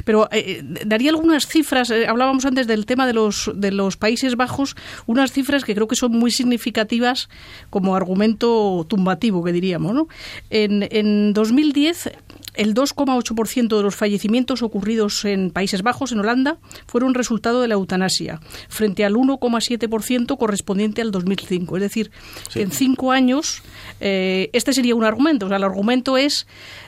[0.05, 4.37] pero eh, daría algunas cifras eh, hablábamos antes del tema de los de los Países
[4.37, 7.29] Bajos unas cifras que creo que son muy significativas
[7.69, 10.07] como argumento tumbativo que diríamos no
[10.51, 12.13] en, en 2010
[12.55, 17.75] el 2,8% de los fallecimientos ocurridos en Países Bajos, en Holanda, fueron resultado de la
[17.75, 21.77] eutanasia, frente al 1,7% correspondiente al 2005.
[21.77, 22.11] Es decir,
[22.51, 22.61] sí.
[22.61, 23.63] en cinco años,
[24.01, 25.47] eh, este sería un argumento.
[25.47, 26.47] O sea, el argumento es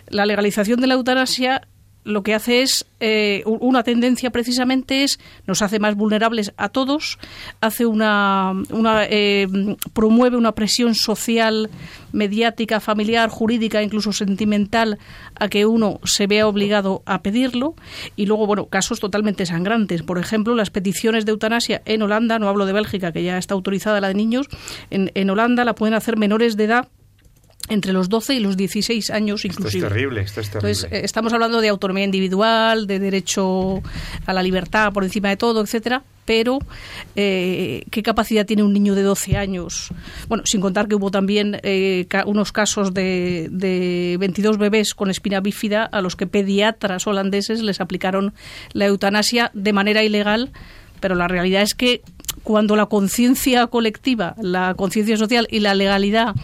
[0.09, 1.63] la legalización de la eutanasia
[2.05, 7.19] lo que hace es eh, una tendencia precisamente es nos hace más vulnerables a todos
[7.61, 9.49] hace una, una eh,
[9.95, 11.71] promueve una presión social
[12.13, 14.99] mediática familiar jurídica incluso sentimental
[15.35, 17.75] a que uno se vea obligado a pedirlo
[18.17, 22.49] y luego bueno casos totalmente sangrantes por ejemplo las peticiones de eutanasia en Holanda no
[22.49, 24.47] hablo de Bélgica que ya está autorizada la de niños
[24.91, 26.89] en, en Holanda la pueden hacer menores de edad
[27.69, 29.79] entre los 12 y los 16 años inclusive.
[29.79, 30.71] Esto es terrible, esto es terrible.
[30.73, 33.83] Entonces, eh, estamos hablando de autonomía individual, de derecho
[34.27, 36.59] a la libertad por encima de todo, etcétera, pero
[37.17, 39.89] eh, ¿qué capacidad tiene un niño de 12 años?
[40.29, 45.41] Bueno, sin contar que hubo también eh, unos casos de, de 22 bebés con espina
[45.41, 48.35] bífida a los que pediatras holandeses les aplicaron
[48.73, 50.53] la eutanasia de manera ilegal,
[51.01, 52.03] pero la realidad es que
[52.43, 56.35] cuando la conciencia colectiva, la conciencia social y la legalidad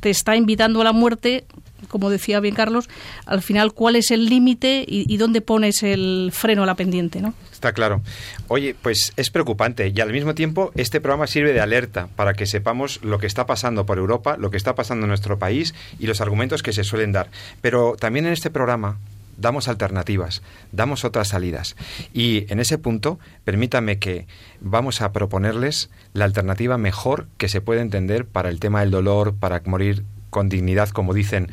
[0.00, 1.44] te está invitando a la muerte,
[1.88, 2.88] como decía bien Carlos,
[3.26, 7.34] al final cuál es el límite y, dónde pones el freno a la pendiente, ¿no?
[7.52, 8.00] Está claro.
[8.48, 12.46] Oye, pues es preocupante y al mismo tiempo este programa sirve de alerta para que
[12.46, 16.06] sepamos lo que está pasando por Europa, lo que está pasando en nuestro país y
[16.06, 17.28] los argumentos que se suelen dar.
[17.60, 18.98] Pero también en este programa
[19.40, 21.76] damos alternativas, damos otras salidas.
[22.12, 24.26] Y en ese punto, permítame que
[24.60, 29.34] vamos a proponerles la alternativa mejor que se puede entender para el tema del dolor,
[29.34, 31.48] para morir con dignidad, como dicen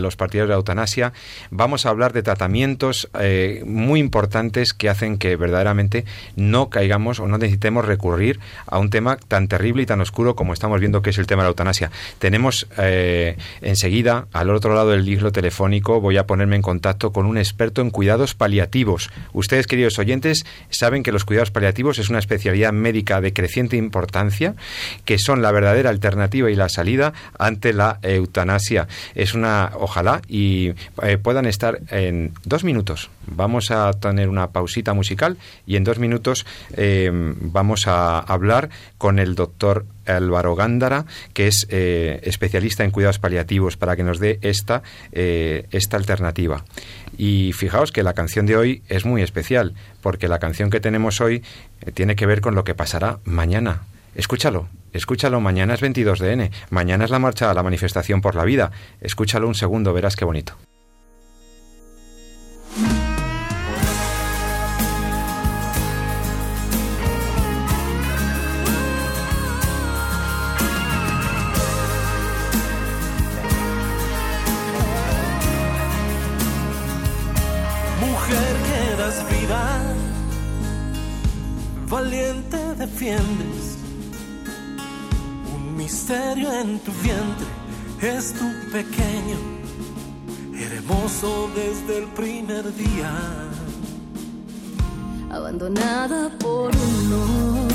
[0.00, 1.12] los partidarios de la eutanasia.
[1.50, 6.04] Vamos a hablar de tratamientos eh, muy importantes que hacen que verdaderamente
[6.36, 10.52] no caigamos o no necesitemos recurrir a un tema tan terrible y tan oscuro como
[10.52, 11.90] estamos viendo que es el tema de la eutanasia.
[12.18, 17.26] Tenemos eh, enseguida, al otro lado del hilo telefónico, voy a ponerme en contacto con
[17.26, 19.10] un experto en cuidados paliativos.
[19.32, 24.54] Ustedes, queridos oyentes, saben que los cuidados paliativos es una especialidad médica de creciente importancia,
[25.04, 28.88] que son la verdadera alternativa y la salida ante la eh, eutanasia.
[29.14, 33.10] Es una, ojalá, y eh, puedan estar en dos minutos.
[33.26, 39.18] Vamos a tener una pausita musical y en dos minutos eh, vamos a hablar con
[39.18, 44.38] el doctor Álvaro Gándara, que es eh, especialista en cuidados paliativos, para que nos dé
[44.42, 46.64] esta, esta alternativa.
[47.16, 51.20] Y fijaos que la canción de hoy es muy especial, porque la canción que tenemos
[51.20, 51.42] hoy
[51.94, 53.82] tiene que ver con lo que pasará mañana.
[54.14, 58.34] Escúchalo, escúchalo, mañana es 22 de N, mañana es la marcha a la manifestación por
[58.34, 58.72] la vida.
[59.00, 60.56] Escúchalo un segundo, verás qué bonito.
[86.60, 87.46] En tu vientre
[88.02, 89.38] es tu pequeño,
[90.54, 93.10] hermoso desde el primer día.
[95.30, 97.72] Abandonada por unos,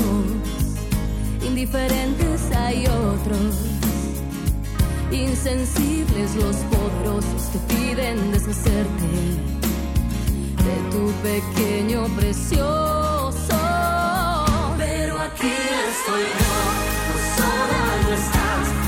[1.44, 3.54] indiferentes hay otros,
[5.10, 9.10] insensibles los poderosos que piden deshacerte
[10.66, 13.58] de tu pequeño precioso.
[14.78, 15.54] Pero aquí
[15.90, 16.55] estoy yo,
[18.14, 18.85] sola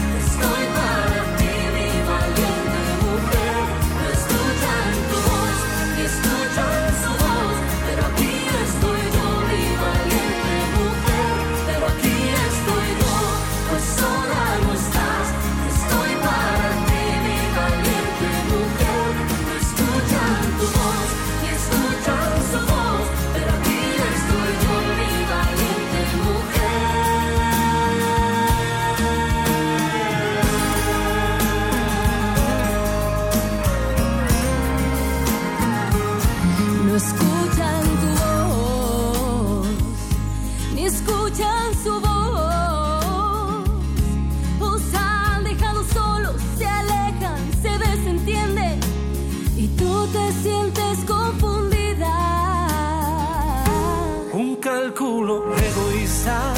[54.69, 56.53] Un cálculo egoísta,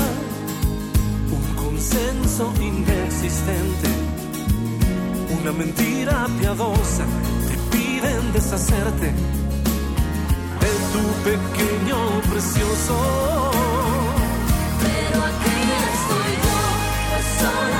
[1.31, 3.89] un consenso inexistente,
[5.41, 7.05] una mentira piadosa,
[7.49, 9.13] te piden deshacerte
[10.63, 11.99] de tu pequeño
[12.33, 12.95] precioso.
[14.83, 15.57] Pero aquí
[15.95, 16.59] estoy yo,
[17.11, 17.80] pues sola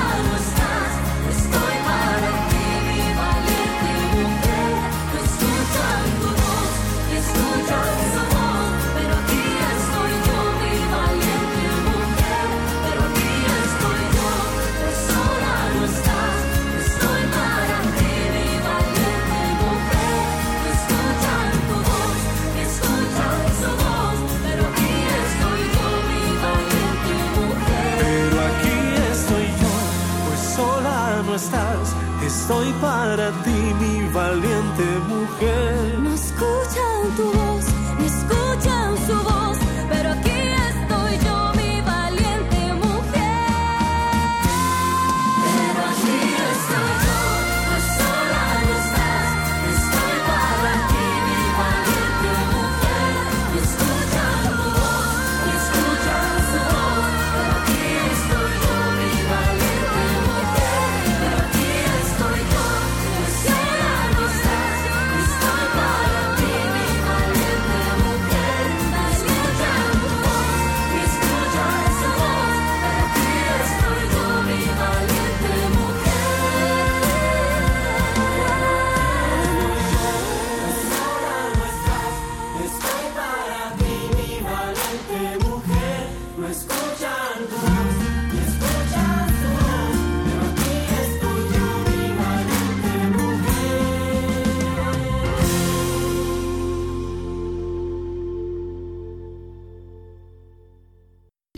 [32.41, 35.99] estoy para ti, mi valiente mujer.
[35.99, 37.50] No escuchan tu voz,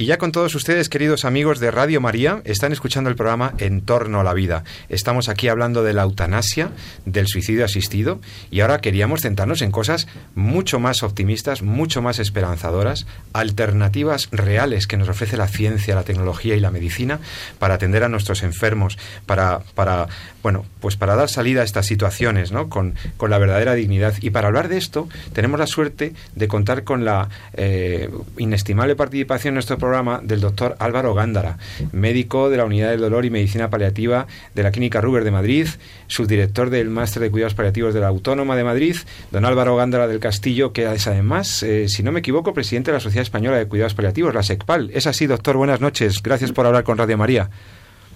[0.04, 3.80] Y ya con todos ustedes, queridos amigos de Radio María, están escuchando el programa En
[3.86, 4.66] torno a la vida.
[4.90, 6.72] Estamos aquí hablando de la eutanasia,
[7.06, 8.20] del suicidio asistido,
[8.52, 14.98] y ahora queríamos centrarnos en cosas mucho más optimistas, mucho más esperanzadoras, alternativas reales que
[14.98, 17.22] nos ofrece la ciencia, la tecnología y la medicina
[17.58, 20.10] para atender a nuestros enfermos, para, para
[20.42, 22.68] bueno, pues para dar salida a estas situaciones, ¿no?
[22.68, 24.16] Con, con la verdadera dignidad.
[24.20, 29.52] Y para hablar de esto, tenemos la suerte de contar con la eh, inestimable participación
[29.52, 29.93] en nuestro programa
[30.24, 31.58] del doctor Álvaro Gándara,
[31.92, 34.26] médico de la Unidad del Dolor y Medicina Paliativa
[34.56, 35.68] de la Clínica Ruber de Madrid,
[36.08, 38.96] subdirector del Máster de Cuidados Paliativos de la Autónoma de Madrid,
[39.32, 42.98] don Álvaro Gándara del Castillo, que es además, eh, si no me equivoco, presidente de
[42.98, 44.90] la Sociedad Española de Cuidados Paliativos, la SECPAL.
[44.94, 46.24] Es así, doctor, buenas noches.
[46.24, 47.50] Gracias por hablar con Radio María.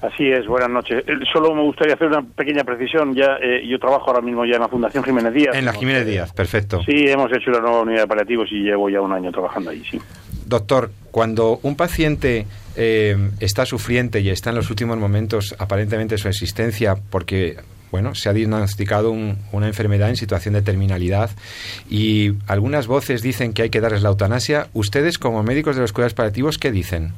[0.02, 1.04] Así es, buenas noches.
[1.08, 3.16] Eh, Solo me gustaría hacer una pequeña precisión.
[3.16, 5.56] Ya eh, Yo trabajo ahora mismo ya en la Fundación Jiménez Díaz.
[5.56, 6.82] En la Jiménez Díaz, perfecto.
[6.84, 9.84] Sí, hemos hecho la nueva unidad de paliativos y llevo ya un año trabajando ahí,
[9.90, 10.00] sí.
[10.48, 16.20] Doctor, cuando un paciente eh, está sufriente y está en los últimos momentos aparentemente de
[16.20, 17.58] su existencia porque
[17.92, 21.30] bueno, se ha diagnosticado un, una enfermedad en situación de terminalidad
[21.90, 24.68] y algunas voces dicen que hay que darles la eutanasia.
[24.74, 27.14] ¿Ustedes como médicos de los cuidados paliativos qué dicen?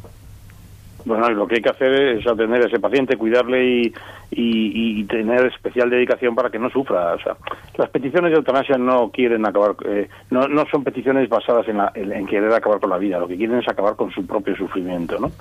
[1.06, 3.94] Bueno, lo que hay que hacer es atender a ese paciente, cuidarle y,
[4.32, 7.14] y- tener especial dedicación para que no sufra.
[7.16, 7.38] O sea,
[7.78, 11.92] las peticiones de eutanasia no quieren acabar, eh, no, no son peticiones basadas en, la-
[11.96, 14.56] en- en querer acabar con la vida, lo que quieren es acabar con su propio
[14.56, 15.32] sufrimiento, ¿no?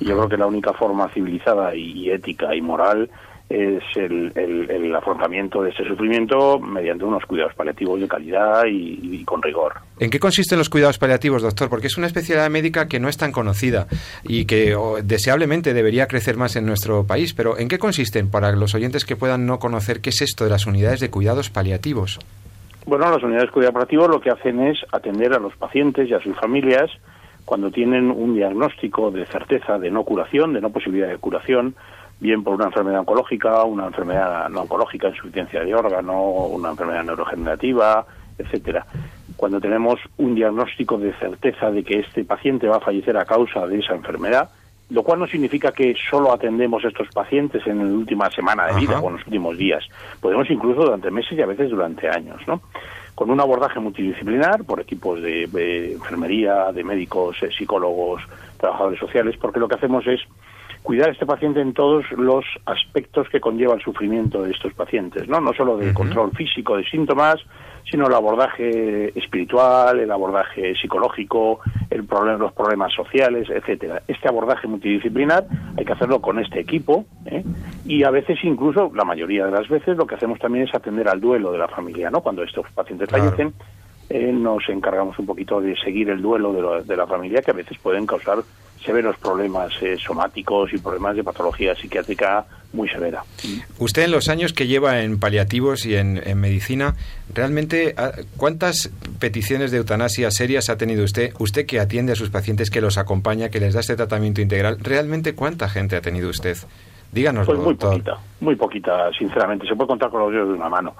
[0.00, 3.08] Y yo creo que la única forma civilizada y ética y moral
[3.48, 8.98] es el, el- el afrontamiento de ese sufrimiento mediante unos cuidados paliativos de calidad y-
[9.02, 9.74] y con rigor.
[10.00, 11.68] ¿En qué consisten los cuidados paliativos, doctor?
[11.70, 13.86] Porque es una especialidad médica que no es tan conocida
[14.24, 17.34] y que o, deseablemente debería crecer más en nuestro país.
[17.34, 20.50] Pero ¿en qué consisten para los oyentes que puedan no conocer qué es esto de
[20.50, 22.18] las unidades de cuidados paliativos?
[22.84, 26.14] Bueno, las unidades de cuidado paliativo lo que hacen es atender a los pacientes y
[26.14, 26.90] a sus familias
[27.44, 31.76] cuando tienen un diagnóstico de certeza de no curación, de no posibilidad de curación,
[32.20, 38.06] bien por una enfermedad oncológica, una enfermedad no oncológica, insuficiencia de órgano, una enfermedad neurogenerativa,
[38.38, 38.86] etcétera.
[39.36, 43.66] Cuando tenemos un diagnóstico de certeza de que este paciente va a fallecer a causa
[43.66, 44.50] de esa enfermedad,
[44.88, 48.80] lo cual no significa que solo atendemos a estos pacientes en la última semana de
[48.80, 49.02] vida Ajá.
[49.02, 49.84] o en los últimos días.
[50.20, 52.62] Podemos incluso durante meses y a veces durante años, ¿no?
[53.14, 58.22] Con un abordaje multidisciplinar por equipos de, de enfermería, de médicos, eh, psicólogos,
[58.58, 60.20] trabajadores sociales, porque lo que hacemos es
[60.86, 65.26] cuidar a este paciente en todos los aspectos que conlleva el sufrimiento de estos pacientes,
[65.28, 65.40] ¿no?
[65.40, 67.34] No solo del control físico de síntomas,
[67.90, 71.58] sino el abordaje espiritual, el abordaje psicológico,
[71.90, 74.02] el problema, los problemas sociales, etcétera.
[74.06, 75.44] Este abordaje multidisciplinar
[75.76, 77.42] hay que hacerlo con este equipo ¿eh?
[77.84, 81.08] y a veces incluso, la mayoría de las veces, lo que hacemos también es atender
[81.08, 82.20] al duelo de la familia, ¿no?
[82.20, 83.24] Cuando estos pacientes Claro.
[83.24, 83.54] fallecen,
[84.08, 87.50] eh, nos encargamos un poquito de seguir el duelo de, la- de la familia que
[87.50, 88.38] a veces pueden causar
[88.86, 93.22] severos problemas eh, somáticos y problemas de patología psiquiátrica muy severa.
[93.78, 96.94] Usted en los años que lleva en paliativos y en, en medicina,
[97.34, 101.32] realmente, ah, ¿cuántas peticiones de eutanasia serias ha tenido usted?
[101.38, 104.78] Usted que atiende a sus pacientes, que los acompaña, que les da este tratamiento integral,
[104.80, 106.56] ¿realmente cuánta gente ha tenido usted?
[107.12, 107.90] Díganoslo, Pues muy doctor.
[107.92, 109.66] poquita, muy poquita, sinceramente.
[109.66, 110.94] Se puede contar con los dedos de una mano.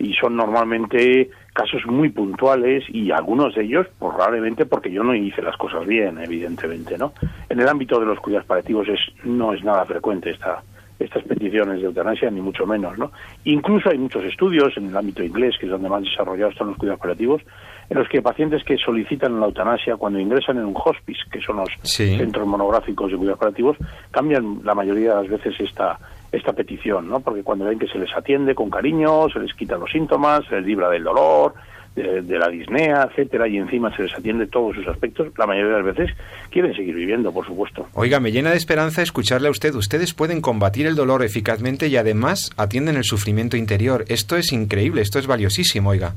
[0.00, 5.14] Y son normalmente casos muy puntuales y algunos de ellos pues, probablemente porque yo no
[5.14, 7.12] hice las cosas bien, evidentemente, ¿no?
[7.48, 10.62] En el ámbito de los cuidados paliativos es, no es nada frecuente esta,
[10.98, 13.10] estas peticiones de eutanasia, ni mucho menos, ¿no?
[13.44, 16.76] Incluso hay muchos estudios en el ámbito inglés, que es donde más desarrollados están los
[16.76, 17.42] cuidados paliativos,
[17.90, 21.56] en los que pacientes que solicitan la eutanasia cuando ingresan en un hospice, que son
[21.56, 22.16] los Sí.
[22.16, 23.76] centros monográficos de cuidados paliativos,
[24.12, 25.98] cambian la mayoría de las veces esta
[26.32, 27.18] esta petición, ¿no?
[27.18, 30.54] Porque cuando ven que se les atiende con cariño, se les quitan los síntomas, se
[30.54, 31.54] les libra del dolor,
[31.96, 35.72] de, de la disnea, etcétera, y encima se les atiende todos sus aspectos, la mayoría
[35.76, 36.16] de las veces
[36.52, 37.88] quieren seguir viviendo, por supuesto.
[37.94, 39.74] Oiga, me llena de esperanza escucharle a usted.
[39.74, 44.04] Ustedes pueden combatir el dolor eficazmente y además atienden el sufrimiento interior.
[44.06, 46.14] Esto es increíble, esto es valiosísimo, oiga.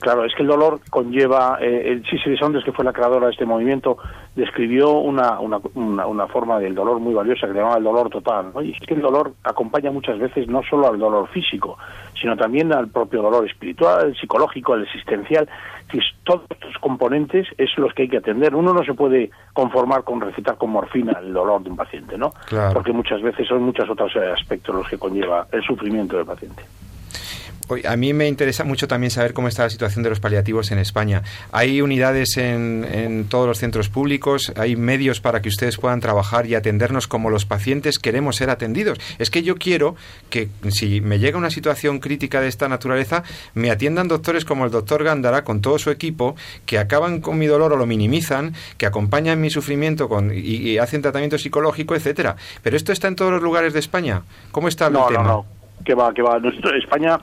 [0.00, 3.32] Claro, es que el dolor conlleva, eh, el Cicely Saunders, que fue la creadora de
[3.32, 3.98] este movimiento,
[4.34, 8.08] describió una, una, una, una forma del dolor muy valiosa que le llamaba el dolor
[8.08, 8.50] total.
[8.54, 8.62] ¿no?
[8.62, 11.76] Y es que el dolor acompaña muchas veces no solo al dolor físico,
[12.20, 15.48] sino también al propio dolor espiritual, psicológico, el existencial.
[15.92, 18.54] Es- todos estos componentes es los que hay que atender.
[18.54, 22.30] Uno no se puede conformar con recetar con morfina el dolor de un paciente, ¿no?
[22.46, 22.72] Claro.
[22.72, 26.62] Porque muchas veces son muchos otros eh, aspectos los que conlleva el sufrimiento del paciente.
[27.84, 30.78] A mí me interesa mucho también saber cómo está la situación de los paliativos en
[30.78, 31.22] España.
[31.52, 34.52] ¿Hay unidades en, en todos los centros públicos?
[34.56, 38.98] ¿Hay medios para que ustedes puedan trabajar y atendernos como los pacientes queremos ser atendidos?
[39.18, 39.96] Es que yo quiero
[40.30, 43.22] que si me llega una situación crítica de esta naturaleza,
[43.54, 47.46] me atiendan doctores como el doctor Gándara con todo su equipo, que acaban con mi
[47.46, 52.36] dolor o lo minimizan, que acompañan mi sufrimiento con, y, y hacen tratamiento psicológico, etcétera.
[52.62, 54.22] Pero esto está en todos los lugares de España.
[54.50, 55.22] ¿Cómo está el No, tema?
[55.22, 55.59] no, no.
[55.84, 56.38] Que va, que va.
[56.38, 57.18] Nosotros- España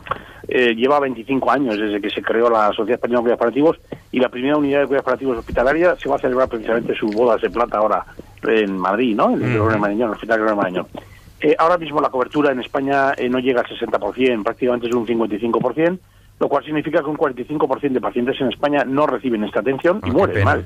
[0.47, 3.79] eh, lleva 25 años desde que se creó la Sociedad Española de Cuidados Paliativos
[4.11, 7.41] y la primera unidad de cuidados paliativos hospitalaria se va a celebrar precisamente su bodas
[7.41, 8.05] de plata ahora
[8.43, 9.29] en Madrid, ¿no?
[9.31, 9.49] En el.
[9.49, 10.87] Gregorio Marañón, el Hospital Gregorio Marañón.
[11.39, 15.05] Eh, ahora mismo la cobertura en España eh, no llega al 60%, prácticamente es un
[15.05, 15.99] 55%,
[16.39, 20.07] lo cual significa que un 45% de pacientes en España no reciben esta atención Ah,
[20.07, 20.65] y qué mueren mal.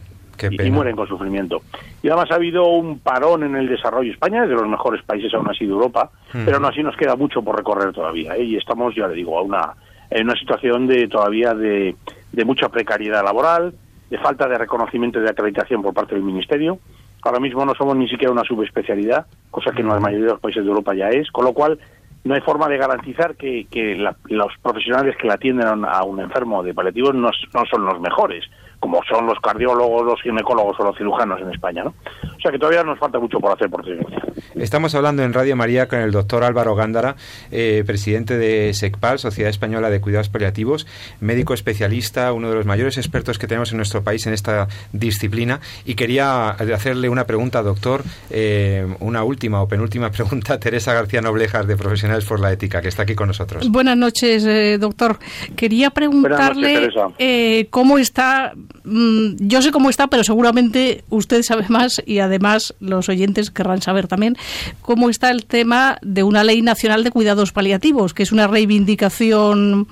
[0.67, 1.61] Y- mueren con sufrimiento.
[2.01, 4.11] Y además ha habido un parón en el desarrollo.
[4.11, 6.09] España es de los mejores países aún así de Europa,
[6.45, 8.35] pero aún así nos queda mucho por recorrer todavía.
[8.35, 8.43] ¿eh?
[8.43, 9.73] Y estamos, ya le digo, a una,
[10.09, 11.95] en una situación de todavía de,
[12.31, 13.73] de mucha precariedad laboral,
[14.09, 16.79] de falta de reconocimiento y de acreditación por parte del Ministerio.
[17.23, 20.39] Ahora mismo no somos ni siquiera una subespecialidad, cosa que en la mayoría de los
[20.41, 21.77] países de Europa ya es, con lo cual
[22.23, 25.85] no hay forma de garantizar que, que la- los profesionales que le atienden a un,
[25.85, 28.43] a un enfermo de paliativos no, no son los mejores,
[28.81, 31.83] como son los cardiólogos, los ginecólogos o los cirujanos en España.
[31.83, 31.93] ¿no?
[32.23, 34.19] O sea que todavía nos falta mucho por hacer, por desgracia.
[34.55, 37.15] Estamos hablando en Radio María con el doctor Álvaro Gándara,
[37.51, 40.87] eh, presidente de SECPAL, Sociedad Española de Cuidados Paliativos,
[41.19, 45.59] médico especialista, uno de los mayores expertos que tenemos en nuestro país en esta disciplina.
[45.85, 48.01] Y quería hacerle una pregunta, doctor,
[48.31, 52.81] eh, una última o penúltima pregunta, a Teresa García Noblejas, de Profesionales por la Ética,
[52.81, 53.69] que está aquí con nosotros.
[53.69, 55.19] Buenas noches, eh, doctor.
[55.55, 57.07] Quería preguntarle Buenas noches, Teresa.
[57.19, 58.53] eh, cómo está.
[58.83, 63.81] Mm, yo sé cómo está, pero seguramente usted sabe más y además los oyentes querrán
[63.81, 64.37] saber también
[64.81, 69.87] cómo está el tema de una ley nacional de cuidados paliativos, que es una reivindicación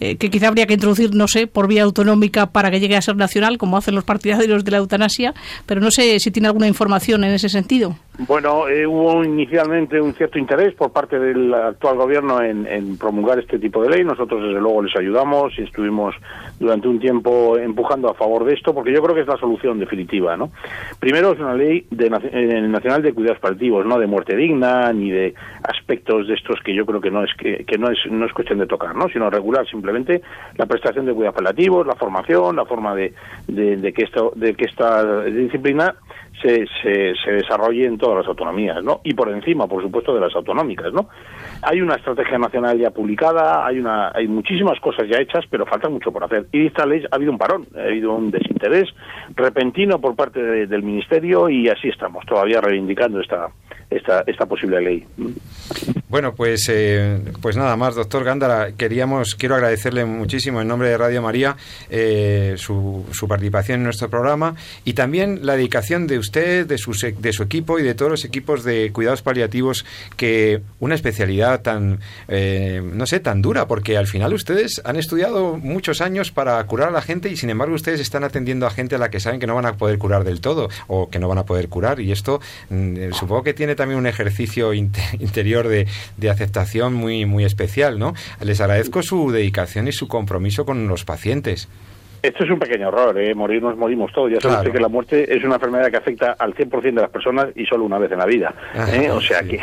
[0.00, 3.02] eh, que quizá habría que introducir, no sé, por vía autonómica para que llegue a
[3.02, 5.34] ser nacional, como hacen los partidarios de la eutanasia,
[5.66, 7.96] pero no sé si tiene alguna información en ese sentido.
[8.18, 13.58] Bueno, eh, hubo inicialmente un cierto interés por parte del actual gobierno en, promulgar este
[13.58, 14.04] tipo de ley.
[14.04, 16.14] Nosotros, desde luego, les ayudamos y estuvimos
[16.60, 19.78] durante un tiempo empujando a favor de esto, porque yo creo que es la solución
[19.78, 20.36] definitiva.
[20.36, 20.50] ¿no?
[21.00, 25.10] Primero, es una ley de, eh, nacional de cuidados paliativos, no de muerte digna ni
[25.10, 28.26] de aspectos de estos que yo creo que no es que, que no es no
[28.26, 29.08] es cuestión de tocar, ¿no?
[29.08, 30.20] sino regular simplemente
[30.56, 33.14] la prestación de cuidados paliativos, la formación, la forma de,
[33.48, 35.94] de, de que esto de que esta disciplina
[36.40, 39.00] se, se, se desarrolle en todas las autonomías, ¿no?
[39.04, 41.08] Y por encima, por supuesto, de las autonómicas, ¿no?
[41.62, 45.88] Hay una estrategia nacional ya publicada, hay una, hay muchísimas cosas ya hechas, pero falta
[45.88, 46.46] mucho por hacer.
[46.52, 48.88] Y esta ley ha habido un parón, ha habido un desinterés
[49.36, 53.48] repentino por parte de- del ministerio y así estamos, todavía reivindicando esta,
[53.90, 55.04] esta, esta posible ley.
[56.08, 60.98] Bueno, pues, eh, pues nada más, doctor Gándara, queríamos, quiero agradecerle muchísimo en nombre de
[60.98, 61.56] Radio María
[61.90, 64.54] eh, su, su participación en nuestro programa
[64.84, 68.24] y también la dedicación de usted, de su, de su equipo y de todos los
[68.24, 69.84] equipos de cuidados paliativos,
[70.16, 75.58] que una especialidad tan, eh, no sé, tan dura, porque al final ustedes han estudiado
[75.58, 78.94] muchos años para curar a la gente y sin embargo ustedes están atendiendo a gente
[78.94, 81.28] a la que saben que no van a poder curar del todo o que no
[81.28, 85.02] van a poder curar y esto mm, eh, supongo que tiene también un ejercicio inte-
[85.20, 88.14] interior de, de aceptación muy, muy especial, ¿no?
[88.40, 91.68] Les agradezco su dedicación y su compromiso con los pacientes.
[92.22, 93.34] Esto es un pequeño error, ¿eh?
[93.34, 94.30] morir nos morimos todos.
[94.30, 94.58] Ya Claro.
[94.58, 97.66] usted que la muerte es una enfermedad que afecta al 100% de las personas y
[97.66, 98.54] solo una vez en la vida.
[98.74, 99.06] ¿eh?
[99.08, 99.48] Ajá, O sea sí.
[99.48, 99.60] que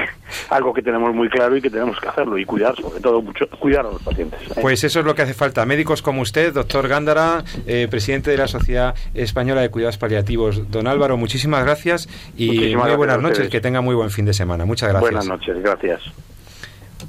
[0.50, 3.48] algo que tenemos muy claro y que tenemos que hacerlo y cuidar, sobre todo mucho,
[3.60, 4.40] cuidar a los pacientes.
[4.52, 4.60] ¿eh?
[4.62, 5.66] Pues eso es lo que hace falta.
[5.66, 10.70] Médicos como usted, doctor Gándara, eh, presidente de la Sociedad Española de Cuidados Paliativos.
[10.70, 13.50] Don Álvaro, muchísimas gracias y Muchísimas muy gracias buenas noches.
[13.50, 14.66] Que tenga muy buen fin de semana.
[14.66, 15.12] Muchas gracias.
[15.12, 16.02] Buenas noches, gracias.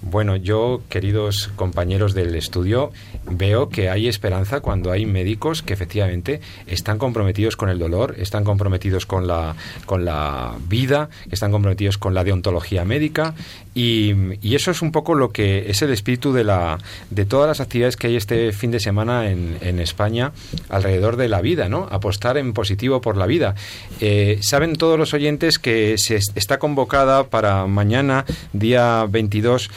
[0.03, 2.93] Bueno, yo, queridos compañeros del estudio,
[3.29, 8.45] veo que hay esperanza cuando hay médicos que efectivamente están comprometidos con el dolor, están
[8.45, 13.35] comprometidos con la, con la vida, están comprometidos con la deontología médica
[13.75, 16.79] y, y eso es un poco lo que es el espíritu de, la,
[17.11, 20.33] de todas las actividades que hay este fin de semana en, en España
[20.69, 21.89] alrededor de la vida, ¿no?
[21.91, 23.55] Apostar en positivo por la vida.
[24.01, 29.69] Eh, Saben todos los oyentes que se est- está convocada para mañana, día 22,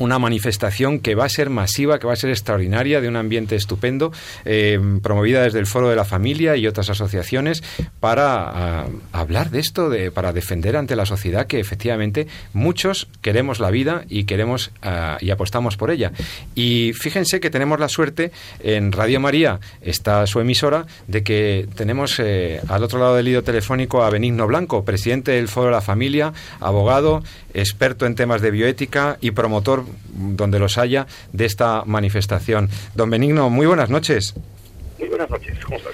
[0.00, 3.54] una manifestación que va a ser masiva, que va a ser extraordinaria, de un ambiente
[3.54, 4.12] estupendo,
[4.44, 7.62] eh, promovida desde el Foro de la Familia y otras asociaciones
[8.00, 13.60] para ah, hablar de esto, de, para defender ante la sociedad que efectivamente muchos queremos
[13.60, 16.12] la vida y queremos ah, y apostamos por ella.
[16.54, 22.18] Y fíjense que tenemos la suerte en Radio María, está su emisora, de que tenemos
[22.18, 25.80] eh, al otro lado del hilo telefónico a Benigno Blanco, presidente del Foro de la
[25.80, 27.22] Familia, abogado,
[27.54, 29.84] experto en temas de bioética y promotor,
[30.14, 32.68] donde los haya, de esta manifestación.
[32.94, 34.34] Don Benigno, muy buenas noches.
[34.98, 35.92] Muy buenas noches, ¿cómo estás?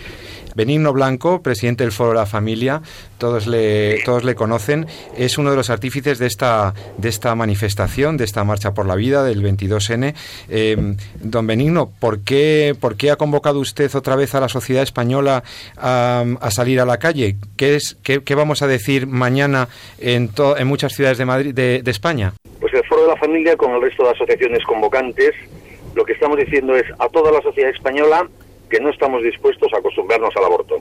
[0.56, 2.80] Benigno Blanco, presidente del Foro de la Familia,
[3.18, 8.16] todos le, todos le conocen, es uno de los artífices de esta, de esta manifestación,
[8.16, 10.14] de esta Marcha por la Vida del 22N.
[10.48, 14.82] Eh, don Benigno, ¿por qué, ¿por qué ha convocado usted otra vez a la sociedad
[14.82, 15.44] española
[15.76, 17.36] a, a salir a la calle?
[17.58, 19.68] ¿Qué, es, qué, qué vamos a decir mañana
[19.98, 22.32] en, to- en muchas ciudades de, Madrid, de, de España?
[22.96, 25.34] De la Familia, con el resto de asociaciones convocantes,
[25.94, 28.26] lo que estamos diciendo es a toda la sociedad española
[28.70, 30.78] que no estamos dispuestos a acostumbrarnos al aborto,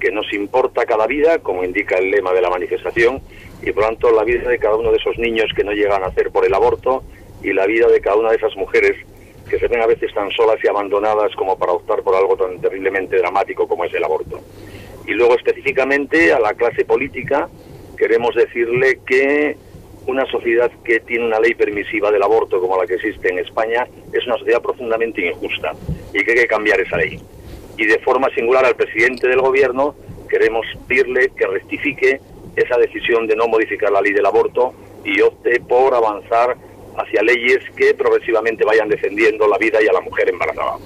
[0.00, 3.20] que nos importa cada vida, como indica el lema de la manifestación,
[3.62, 6.02] y por lo tanto la vida de cada uno de esos niños que no llegan
[6.02, 7.04] a nacer por el aborto
[7.42, 8.96] y la vida de cada una de esas mujeres
[9.50, 12.62] que se ven a veces tan solas y abandonadas como para optar por algo tan
[12.62, 14.40] terriblemente dramático como es el aborto.
[15.06, 17.50] Y luego específicamente a la clase política
[17.98, 19.56] queremos decirle que
[20.06, 23.86] una sociedad que tiene una ley permisiva del aborto como la que existe en España
[24.12, 25.72] es una sociedad profundamente injusta
[26.12, 27.20] y que hay que cambiar esa ley.
[27.76, 29.94] Y de forma singular al presidente del gobierno
[30.28, 32.20] queremos pedirle que rectifique
[32.56, 34.74] esa decisión de no modificar la ley del aborto
[35.04, 36.56] y opte por avanzar
[36.96, 40.76] hacia leyes que progresivamente vayan defendiendo la vida y a la mujer embarazada.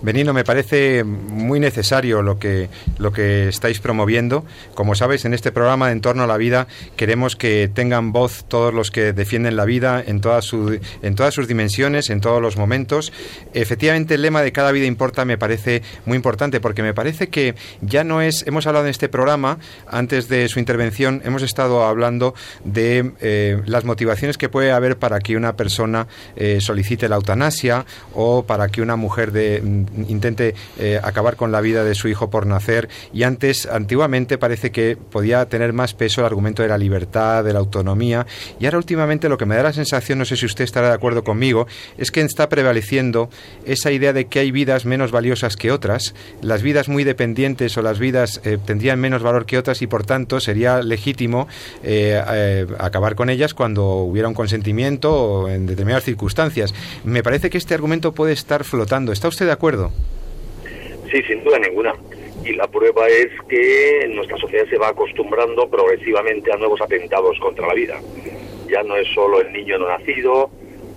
[0.00, 2.68] Benino, me parece muy necesario lo que,
[2.98, 4.44] lo que estáis promoviendo.
[4.74, 8.44] Como sabes, en este programa de En torno a la vida queremos que tengan voz
[8.46, 12.40] todos los que defienden la vida en, toda su, en todas sus dimensiones, en todos
[12.40, 13.12] los momentos.
[13.54, 17.56] Efectivamente, el lema de cada vida importa me parece muy importante porque me parece que
[17.80, 22.34] ya no es, hemos hablado en este programa, antes de su intervención, hemos estado hablando
[22.64, 27.84] de eh, las motivaciones que puede haber para que una persona eh, solicite la eutanasia
[28.14, 29.60] o para que una mujer de,
[30.08, 32.88] intente eh, acabar con la vida de su hijo por nacer.
[33.12, 37.52] Y antes, antiguamente, parece que podía tener más peso el argumento de la libertad, de
[37.52, 38.26] la autonomía.
[38.60, 40.94] Y ahora, últimamente, lo que me da la sensación, no sé si usted estará de
[40.94, 41.66] acuerdo conmigo,
[41.96, 43.30] es que está prevaleciendo
[43.64, 47.82] esa idea de que hay vidas menos valiosas que otras, las vidas muy dependientes o
[47.82, 51.48] las vidas eh, tendrían menos valor que otras y por tanto sería legítimo
[51.82, 56.74] eh, acabar con ellas cuando hubiera un consentimiento o en determinadas circunstancias.
[57.04, 59.12] Me parece que este argumento puede estar flotando.
[59.12, 59.77] ¿Está usted de acuerdo?
[61.10, 61.94] Sí, sin duda ninguna.
[62.44, 67.66] Y la prueba es que nuestra sociedad se va acostumbrando progresivamente a nuevos atentados contra
[67.66, 68.00] la vida.
[68.68, 70.50] Ya no es solo el niño no nacido,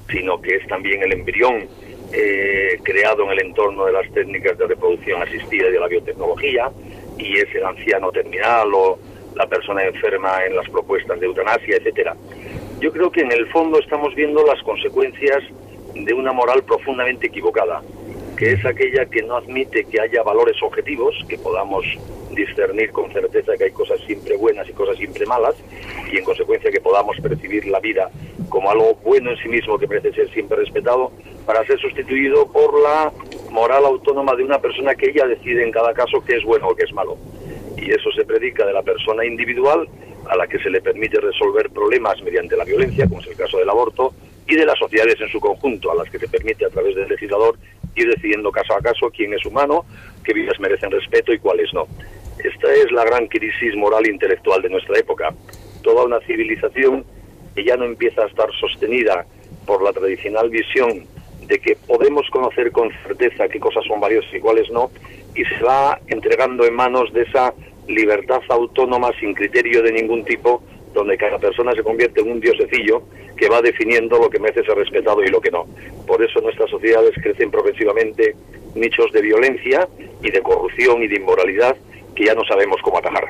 [0.09, 1.67] sino que es también el embrión
[2.13, 6.69] eh, creado en el entorno de las técnicas de reproducción asistida y de la biotecnología,
[7.17, 8.99] y es el anciano terminal o
[9.36, 12.15] la persona enferma en las propuestas de eutanasia, etcétera.
[12.79, 15.43] Yo creo que en el fondo estamos viendo las consecuencias
[15.93, 17.82] de una moral profundamente equivocada,
[18.41, 21.85] que es aquella que no admite que haya valores objetivos, que podamos
[22.31, 25.53] discernir con certeza que hay cosas siempre buenas y cosas siempre malas,
[26.11, 28.09] y en consecuencia que podamos percibir la vida
[28.49, 31.11] como algo bueno en sí mismo que merece ser siempre respetado,
[31.45, 33.11] para ser sustituido por la
[33.51, 36.75] moral autónoma de una persona que ella decide en cada caso qué es bueno o
[36.75, 37.17] qué es malo.
[37.77, 39.87] Y eso se predica de la persona individual
[40.27, 43.59] a la que se le permite resolver problemas mediante la violencia, como es el caso
[43.59, 44.15] del aborto,
[44.51, 47.07] y de las sociedades en su conjunto, a las que se permite a través del
[47.07, 47.57] legislador
[47.95, 49.85] ir decidiendo caso a caso quién es humano,
[50.25, 51.87] qué vidas merecen respeto y cuáles no.
[52.43, 55.33] Esta es la gran crisis moral e intelectual de nuestra época.
[55.83, 57.05] Toda una civilización
[57.55, 59.25] que ya no empieza a estar sostenida
[59.65, 61.05] por la tradicional visión
[61.47, 64.91] de que podemos conocer con certeza qué cosas son valiosas y cuáles no,
[65.33, 67.53] y se va entregando en manos de esa
[67.87, 70.61] libertad autónoma sin criterio de ningún tipo,
[70.93, 73.03] donde cada persona se convierte en un diosecillo
[73.37, 75.65] que va definiendo lo que merece ser respetado y lo que no.
[76.05, 78.35] Por eso nuestras sociedades crecen progresivamente
[78.75, 79.87] nichos de violencia
[80.23, 81.75] y de corrupción y de inmoralidad
[82.15, 83.25] que ya no sabemos cómo atajar.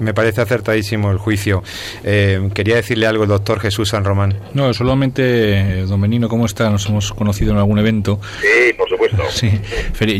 [0.00, 1.62] Me parece acertadísimo el juicio.
[2.02, 4.34] Eh, quería decirle algo el doctor Jesús San Román.
[4.52, 6.68] No, solamente, eh, don Benino, ¿cómo está?
[6.68, 8.18] Nos hemos conocido en algún evento.
[8.40, 9.22] Sí, por supuesto.
[9.30, 9.50] Sí,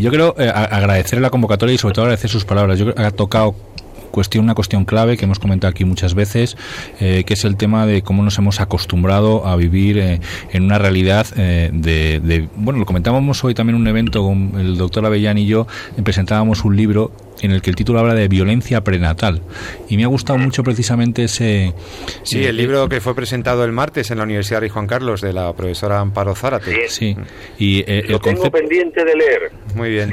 [0.01, 2.79] yo quiero eh, a- agradecerle la convocatoria y sobre todo agradecer sus palabras.
[2.79, 3.57] Yo creo que ha tocado
[4.15, 6.57] cuestión una cuestión clave que hemos comentado aquí muchas veces
[7.01, 10.21] eh, que es el tema de cómo nos hemos acostumbrado a vivir eh,
[10.53, 14.53] en una realidad eh, de, de- bueno lo comentábamos hoy también en un evento con
[14.59, 15.67] el doctor Avellán y yo
[16.05, 17.11] presentábamos un libro
[17.43, 19.43] en el que el título habla de violencia prenatal
[19.89, 21.75] y me ha gustado mucho precisamente ese
[22.23, 25.21] Sí, eh, el libro que fue presentado el martes en la Universidad Rey Juan Carlos
[25.21, 26.89] de la profesora Amparo Zárate.
[26.89, 27.17] sí
[27.59, 29.53] y eh, el Lo tengo concepto pendiente de leer.
[29.75, 30.13] Muy bien.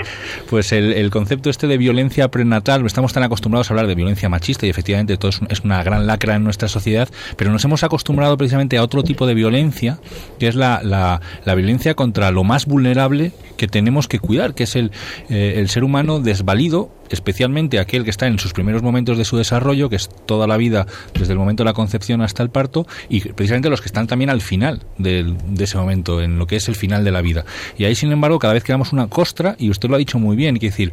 [0.49, 4.28] Pues el, el concepto este de violencia prenatal, estamos tan acostumbrados a hablar de violencia
[4.30, 7.07] machista y efectivamente todo es, un- es una gran lacra en nuestra sociedad,
[7.38, 9.99] pero nos hemos acostumbrado precisamente a otro tipo de violencia,
[10.39, 14.63] que es la, la, la violencia contra lo más vulnerable que tenemos que cuidar, que
[14.63, 14.91] es el,
[15.30, 19.38] eh, el ser humano desvalido, especialmente aquel que está en sus primeros momentos de su
[19.38, 22.86] desarrollo, que es toda la vida, desde el momento de la concepción hasta el parto,
[23.09, 26.55] y precisamente los que están también al final del- de ese momento, en lo que
[26.55, 27.45] es el final de la vida.
[27.78, 30.20] Y ahí, sin embargo, cada vez que damos una costra, y usted lo ha dicho
[30.20, 30.91] muy bien, quiere decir,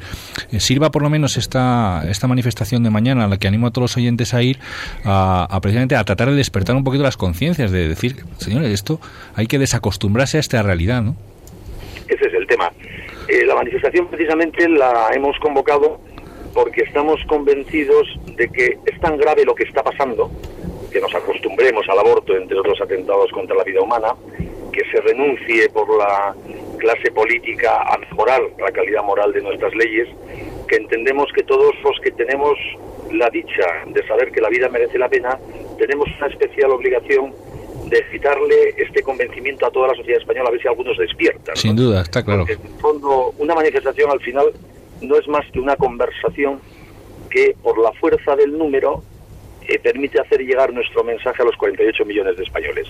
[0.50, 3.70] eh, sirva por lo menos esta, esta manifestación de mañana, a la que animo a
[3.70, 4.58] todos los oyentes a ir,
[5.04, 9.00] a, a precisamente a tratar de despertar un poquito las conciencias, de decir, señores, esto
[9.34, 11.16] hay que desacostumbrarse a esta realidad, ¿no?
[12.08, 12.72] Ese es el tema.
[13.28, 16.00] Eh, la manifestación precisamente la hemos convocado
[16.58, 20.28] porque estamos convencidos de que es tan grave lo que está pasando,
[20.90, 24.08] que nos acostumbremos al aborto, entre otros atentados contra la vida humana,
[24.72, 26.34] que se renuncie por la
[26.78, 30.08] clase política a mejorar la calidad moral de nuestras leyes,
[30.66, 32.58] que entendemos que todos los que tenemos
[33.12, 35.38] la dicha de saber que la vida merece la pena,
[35.78, 37.32] tenemos una especial obligación
[37.86, 41.54] de citarle este convencimiento a toda la sociedad española, a ver si algunos despiertan.
[41.54, 41.56] ¿no?
[41.56, 42.40] Sin duda, está claro.
[42.40, 44.52] Porque, en el fondo, una manifestación al final
[45.00, 46.60] no es más que una conversación
[47.30, 49.02] que, por la fuerza del número,
[49.66, 52.88] eh, permite hacer llegar nuestro mensaje a los 48 millones de españoles.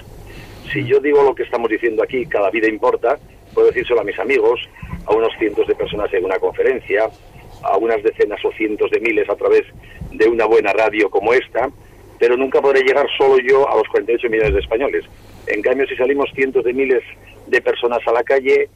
[0.73, 3.19] Si yo digo lo que estamos diciendo aquí, cada vida importa,
[3.55, 4.61] puedo decírselo a mis amigos,
[5.07, 7.11] a unos cientos de personas en una conferencia,
[7.63, 9.65] a unas decenas o cientos de miles a través
[10.13, 11.69] de una buena radio como esta,
[12.19, 15.05] pero nunca podré llegar solo yo a los 48 millones de españoles.
[15.47, 17.03] En cambio, si salimos cientos de miles
[17.47, 18.69] de personas a la calle,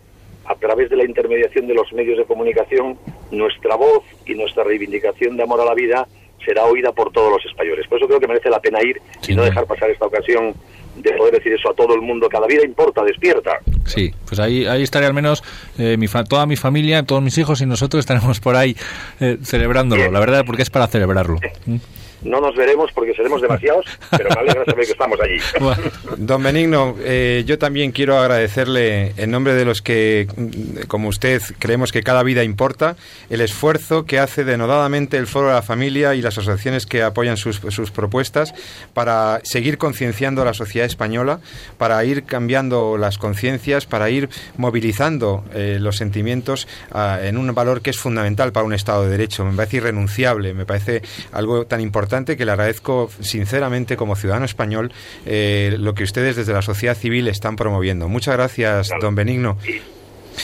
[0.44, 2.96] a través de la intermediación de los medios de comunicación,
[3.30, 6.06] nuestra voz y nuestra reivindicación de amor a la vida
[6.44, 7.86] será oída por todos los españoles.
[7.88, 10.54] Por eso creo que merece la pena ir y no dejar pasar esta ocasión
[10.96, 12.28] de poder decir eso a todo el mundo.
[12.28, 13.58] Cada vida importa, despierta.
[13.86, 15.42] Sí, pues ahí, ahí estaré al menos
[15.78, 18.76] eh, mi fa- toda mi familia, todos mis hijos y nosotros estaremos por ahí
[19.20, 20.12] eh, celebrándolo, Bien.
[20.12, 21.38] la verdad, porque es para celebrarlo.
[21.66, 21.76] ¿Mm?
[22.24, 25.38] No nos veremos porque seremos demasiados, pero me alegra saber que estamos allí.
[25.62, 25.82] Bueno,
[26.16, 31.40] Don Benigno, eh, yo también quiero agradecerle, en nombre de los que, mm, como usted,
[31.58, 32.96] creemos que cada vida importa,
[33.30, 37.36] el esfuerzo que hace denodadamente el Foro de la Familia y las asociaciones que apoyan
[37.36, 38.54] sus, sus propuestas
[38.92, 41.40] para seguir concienciando a la sociedad española,
[41.78, 47.82] para ir cambiando las conciencias, para ir movilizando eh, los sentimientos ah, en un valor
[47.82, 49.44] que es fundamental para un Estado de Derecho.
[49.44, 51.02] Me parece irrenunciable, me parece
[51.32, 54.92] algo tan importante que le agradezco sinceramente como ciudadano español
[55.24, 58.08] eh, lo que ustedes desde la sociedad civil están promoviendo.
[58.08, 59.02] Muchas gracias, Claro.
[59.04, 59.56] don Benigno.
[59.66, 59.70] Y,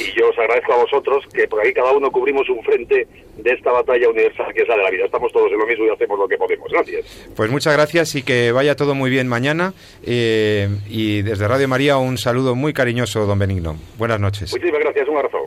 [0.02, 3.06] y yo os agradezco a vosotros que por aquí cada uno cubrimos un frente
[3.36, 5.04] de esta batalla universal que es la de la vida.
[5.04, 6.68] Estamos todos en lo mismo y hacemos lo que podemos.
[6.72, 7.04] Gracias.
[7.36, 9.74] Pues muchas gracias y que vaya todo muy bien mañana.
[10.04, 13.76] eh, y desde Radio María un saludo muy cariñoso, don Benigno.
[13.98, 14.50] Buenas noches.
[14.52, 15.08] Muchísimas gracias.
[15.08, 15.38] Un abrazo.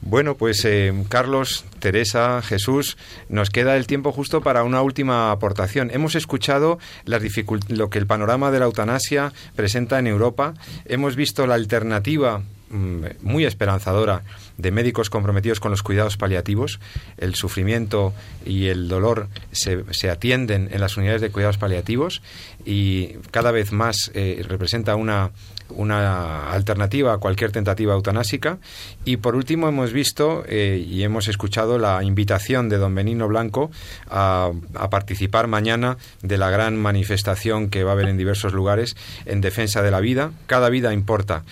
[0.00, 2.96] Bueno, pues eh, Carlos, Teresa, Jesús,
[3.28, 5.90] nos queda el tiempo justo para una última aportación.
[5.92, 7.22] Hemos escuchado las
[7.68, 10.54] lo que el panorama de la eutanasia presenta en Europa.
[10.84, 14.22] Hemos visto la alternativa mm, muy esperanzadora
[14.58, 16.78] de médicos comprometidos con los cuidados paliativos.
[17.16, 18.12] El sufrimiento
[18.44, 22.22] y el dolor se, se atienden en las unidades de cuidados paliativos
[22.64, 25.30] y cada vez más eh, representa una,
[25.76, 28.58] una alternativa a cualquier tentativa eutanásica.
[29.04, 33.70] Y por último hemos visto eh, y hemos escuchado la invitación de don Benigno Blanco
[34.08, 34.52] a,
[34.90, 38.96] participar mañana de la gran manifestación que va a haber en diversos lugares
[39.26, 40.32] en defensa de la vida.
[40.46, 41.44] Cada vida importa.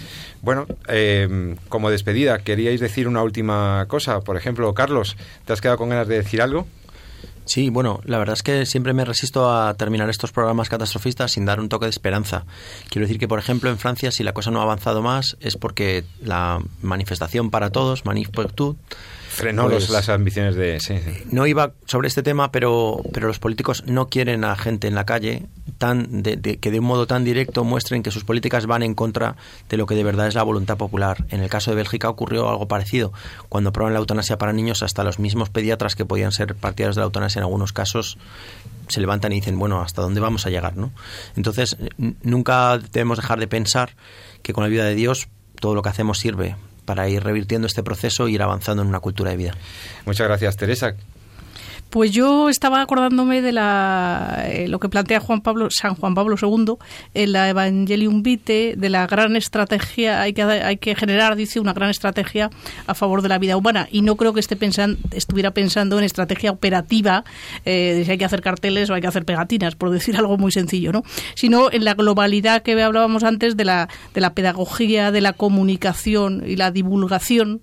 [0.42, 4.20] Bueno, eh, como despedida, ¿queríais decir una última cosa?
[4.20, 6.66] Por ejemplo, Carlos, ¿te has quedado con ganas de decir algo?
[7.50, 11.46] Sí, bueno, la verdad es que siempre me resisto a terminar estos programas catastrofistas sin
[11.46, 12.44] dar un toque de esperanza.
[12.90, 15.56] Quiero decir que, por ejemplo, en Francia, si la cosa no ha avanzado más, es
[15.56, 18.76] porque la manifestación para todos, Manif tous,
[19.32, 20.80] Frenó Pues- los- las ambiciones de...
[20.80, 21.22] Sí, sí.
[21.30, 25.06] no iba sobre este tema, pero, pero los políticos no quieren a gente en la
[25.06, 25.46] calle
[25.78, 28.94] tan de- de- que de un modo tan directo muestren que sus políticas van en
[28.94, 29.36] contra
[29.68, 31.24] de lo que de verdad es la voluntad popular.
[31.30, 33.12] En el caso de Bélgica ocurrió algo parecido.
[33.48, 37.00] Cuando aprueban la eutanasia para niños, hasta los mismos pediatras que podían ser partidarios de
[37.00, 38.18] la eutanasia en algunos casos
[38.88, 40.76] se levantan y dicen, bueno, ¿hasta dónde vamos a llegar?
[40.76, 40.90] ¿no?
[41.36, 41.76] Entonces,
[42.22, 43.94] nunca debemos dejar de pensar
[44.42, 45.28] que con la vida de Dios
[45.60, 46.56] todo lo que hacemos sirve
[46.90, 49.54] para ir revirtiendo este proceso e ir avanzando en una cultura de vida.
[50.06, 50.96] Muchas gracias, Teresa.
[51.90, 56.36] Pues yo estaba acordándome de la, eh, lo que plantea Juan Pablo, San Juan Pablo
[56.40, 56.74] II
[57.14, 61.72] en la Evangelium Vitae, de la gran estrategia, hay que, hay que generar, dice, una
[61.72, 62.48] gran estrategia
[62.86, 63.88] a favor de la vida humana.
[63.90, 67.24] Y no creo que esté pensan- estuviera pensando en estrategia operativa,
[67.64, 70.38] eh, de si hay que hacer carteles o hay que hacer pegatinas, por decir algo
[70.38, 71.02] muy sencillo, ¿no?
[71.34, 76.44] Sino en la globalidad que hablábamos antes de la, de la pedagogía, de la comunicación
[76.46, 77.62] y la divulgación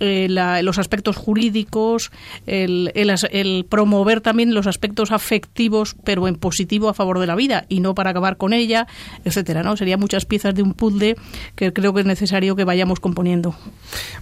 [0.00, 2.10] eh, la- los aspectos jurídicos,
[2.46, 7.26] el, el as- el promover también los aspectos afectivos, pero en positivo a favor de
[7.26, 8.86] la vida y no para acabar con ella,
[9.24, 9.76] etcétera, ¿no?
[9.76, 11.16] Serían muchas piezas de un puzzle
[11.54, 13.54] que creo que es necesario que vayamos componiendo.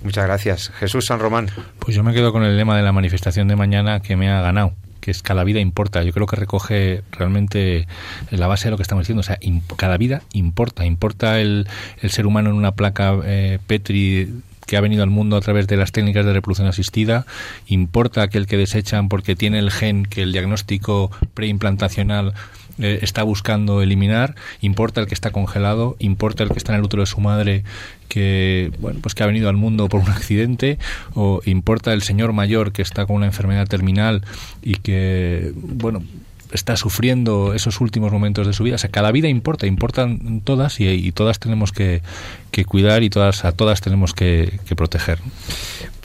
[0.02, 0.70] Muchas gracias.
[0.78, 1.48] Jesús San Román.
[1.78, 4.40] Pues yo me quedo con el lema de la manifestación de mañana que me ha
[4.40, 6.02] ganado que es cada vida importa.
[6.02, 7.86] Yo creo que recoge realmente
[8.32, 9.20] la base de lo que estamos diciendo.
[9.20, 9.38] O sea,
[9.76, 10.84] cada vida importa.
[10.84, 11.68] Importa el,
[12.02, 14.28] el ser humano en una placa eh, Petri
[14.66, 17.26] que ha venido al mundo a través de las técnicas de reproducción asistida.
[17.66, 22.34] Importa aquel que desechan porque tiene el gen que el diagnóstico preimplantacional
[22.78, 26.84] eh, está buscando eliminar, importa el que está congelado, importa el que está en el
[26.84, 27.64] útero de su madre
[28.08, 30.78] que bueno pues que ha venido al mundo por un accidente.
[31.14, 34.22] O importa el señor mayor que está con una enfermedad terminal
[34.62, 36.02] y que bueno
[36.52, 38.76] está sufriendo esos últimos momentos de su vida.
[38.76, 42.02] O sea, cada vida importa, importan todas y, todas tenemos que,
[42.50, 45.18] que cuidar y todas a todas tenemos que, que proteger.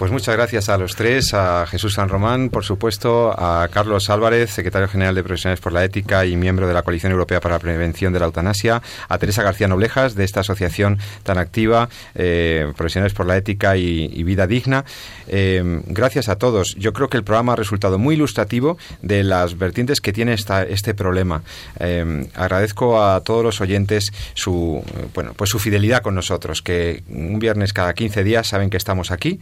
[0.02, 4.50] Pues muchas gracias a los tres, a Jesús San Román, por supuesto, a Carlos Álvarez,
[4.50, 7.60] secretario general de Profesionales por la Ética y miembro de la Coalición Europea para la
[7.60, 13.14] Prevención de la Eutanasia, a Teresa García Noblejas, de esta asociación tan activa, eh, Profesionales
[13.14, 14.86] por la Ética y, Vida Digna.
[15.28, 16.74] Eh, gracias a todos.
[16.80, 20.64] Yo creo que el programa ha resultado muy ilustrativo de las vertientes que tiene esta,
[20.64, 21.44] este problema.
[21.80, 24.84] Eh, agradezco a todos los oyentes su,
[25.14, 29.12] bueno, pues su fidelidad con nosotros, que un viernes cada 15 días saben que estamos
[29.12, 29.40] aquí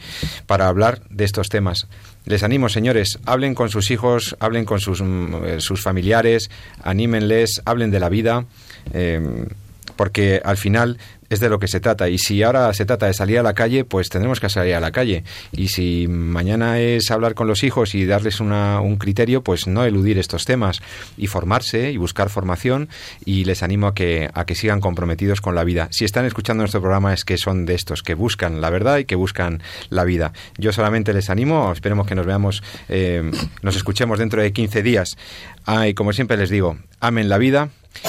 [0.50, 1.86] para hablar de estos temas.
[2.26, 6.50] Les animo, señores, hablen con sus hijos, hablen con sus, mm, eh, sus familiares,
[6.82, 8.46] anímenles, hablen de la vida.
[8.92, 9.46] eh,
[10.00, 10.98] porque al final
[11.30, 12.08] es de lo que se trata.
[12.08, 14.80] Y si ahora se trata de salir a la calle, pues tendremos que salir a
[14.80, 15.26] la calle.
[15.52, 19.84] Y si mañana es hablar con los hijos y darles una- un criterio, pues no
[19.84, 20.80] eludir estos temas
[21.18, 22.88] y formarse y buscar formación.
[23.26, 25.90] Y les animo a que, a que sigan comprometidos con la vida.
[25.92, 29.06] Si están escuchando nuestro programa es que son de estos, que buscan la verdad y
[29.06, 30.32] que buscan la vida.
[30.58, 33.30] Yo solamente les animo, esperemos que nos veamos, eh,
[33.62, 35.18] nos escuchemos dentro de 15 días.
[35.66, 37.68] Ah, y como siempre les digo, amen la vida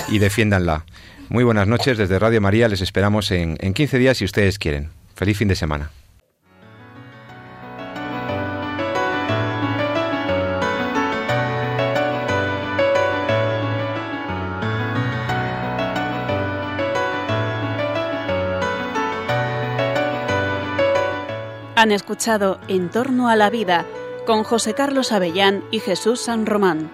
[0.08, 0.84] y defiéndanla.
[1.30, 2.66] Muy buenas noches desde Radio María.
[2.66, 4.90] Les esperamos en, en 15 días si ustedes quieren.
[5.14, 5.92] Feliz fin de semana.
[21.76, 23.86] Han escuchado En torno a la vida
[24.26, 26.90] con José Carlos Avellán y Jesús San Román.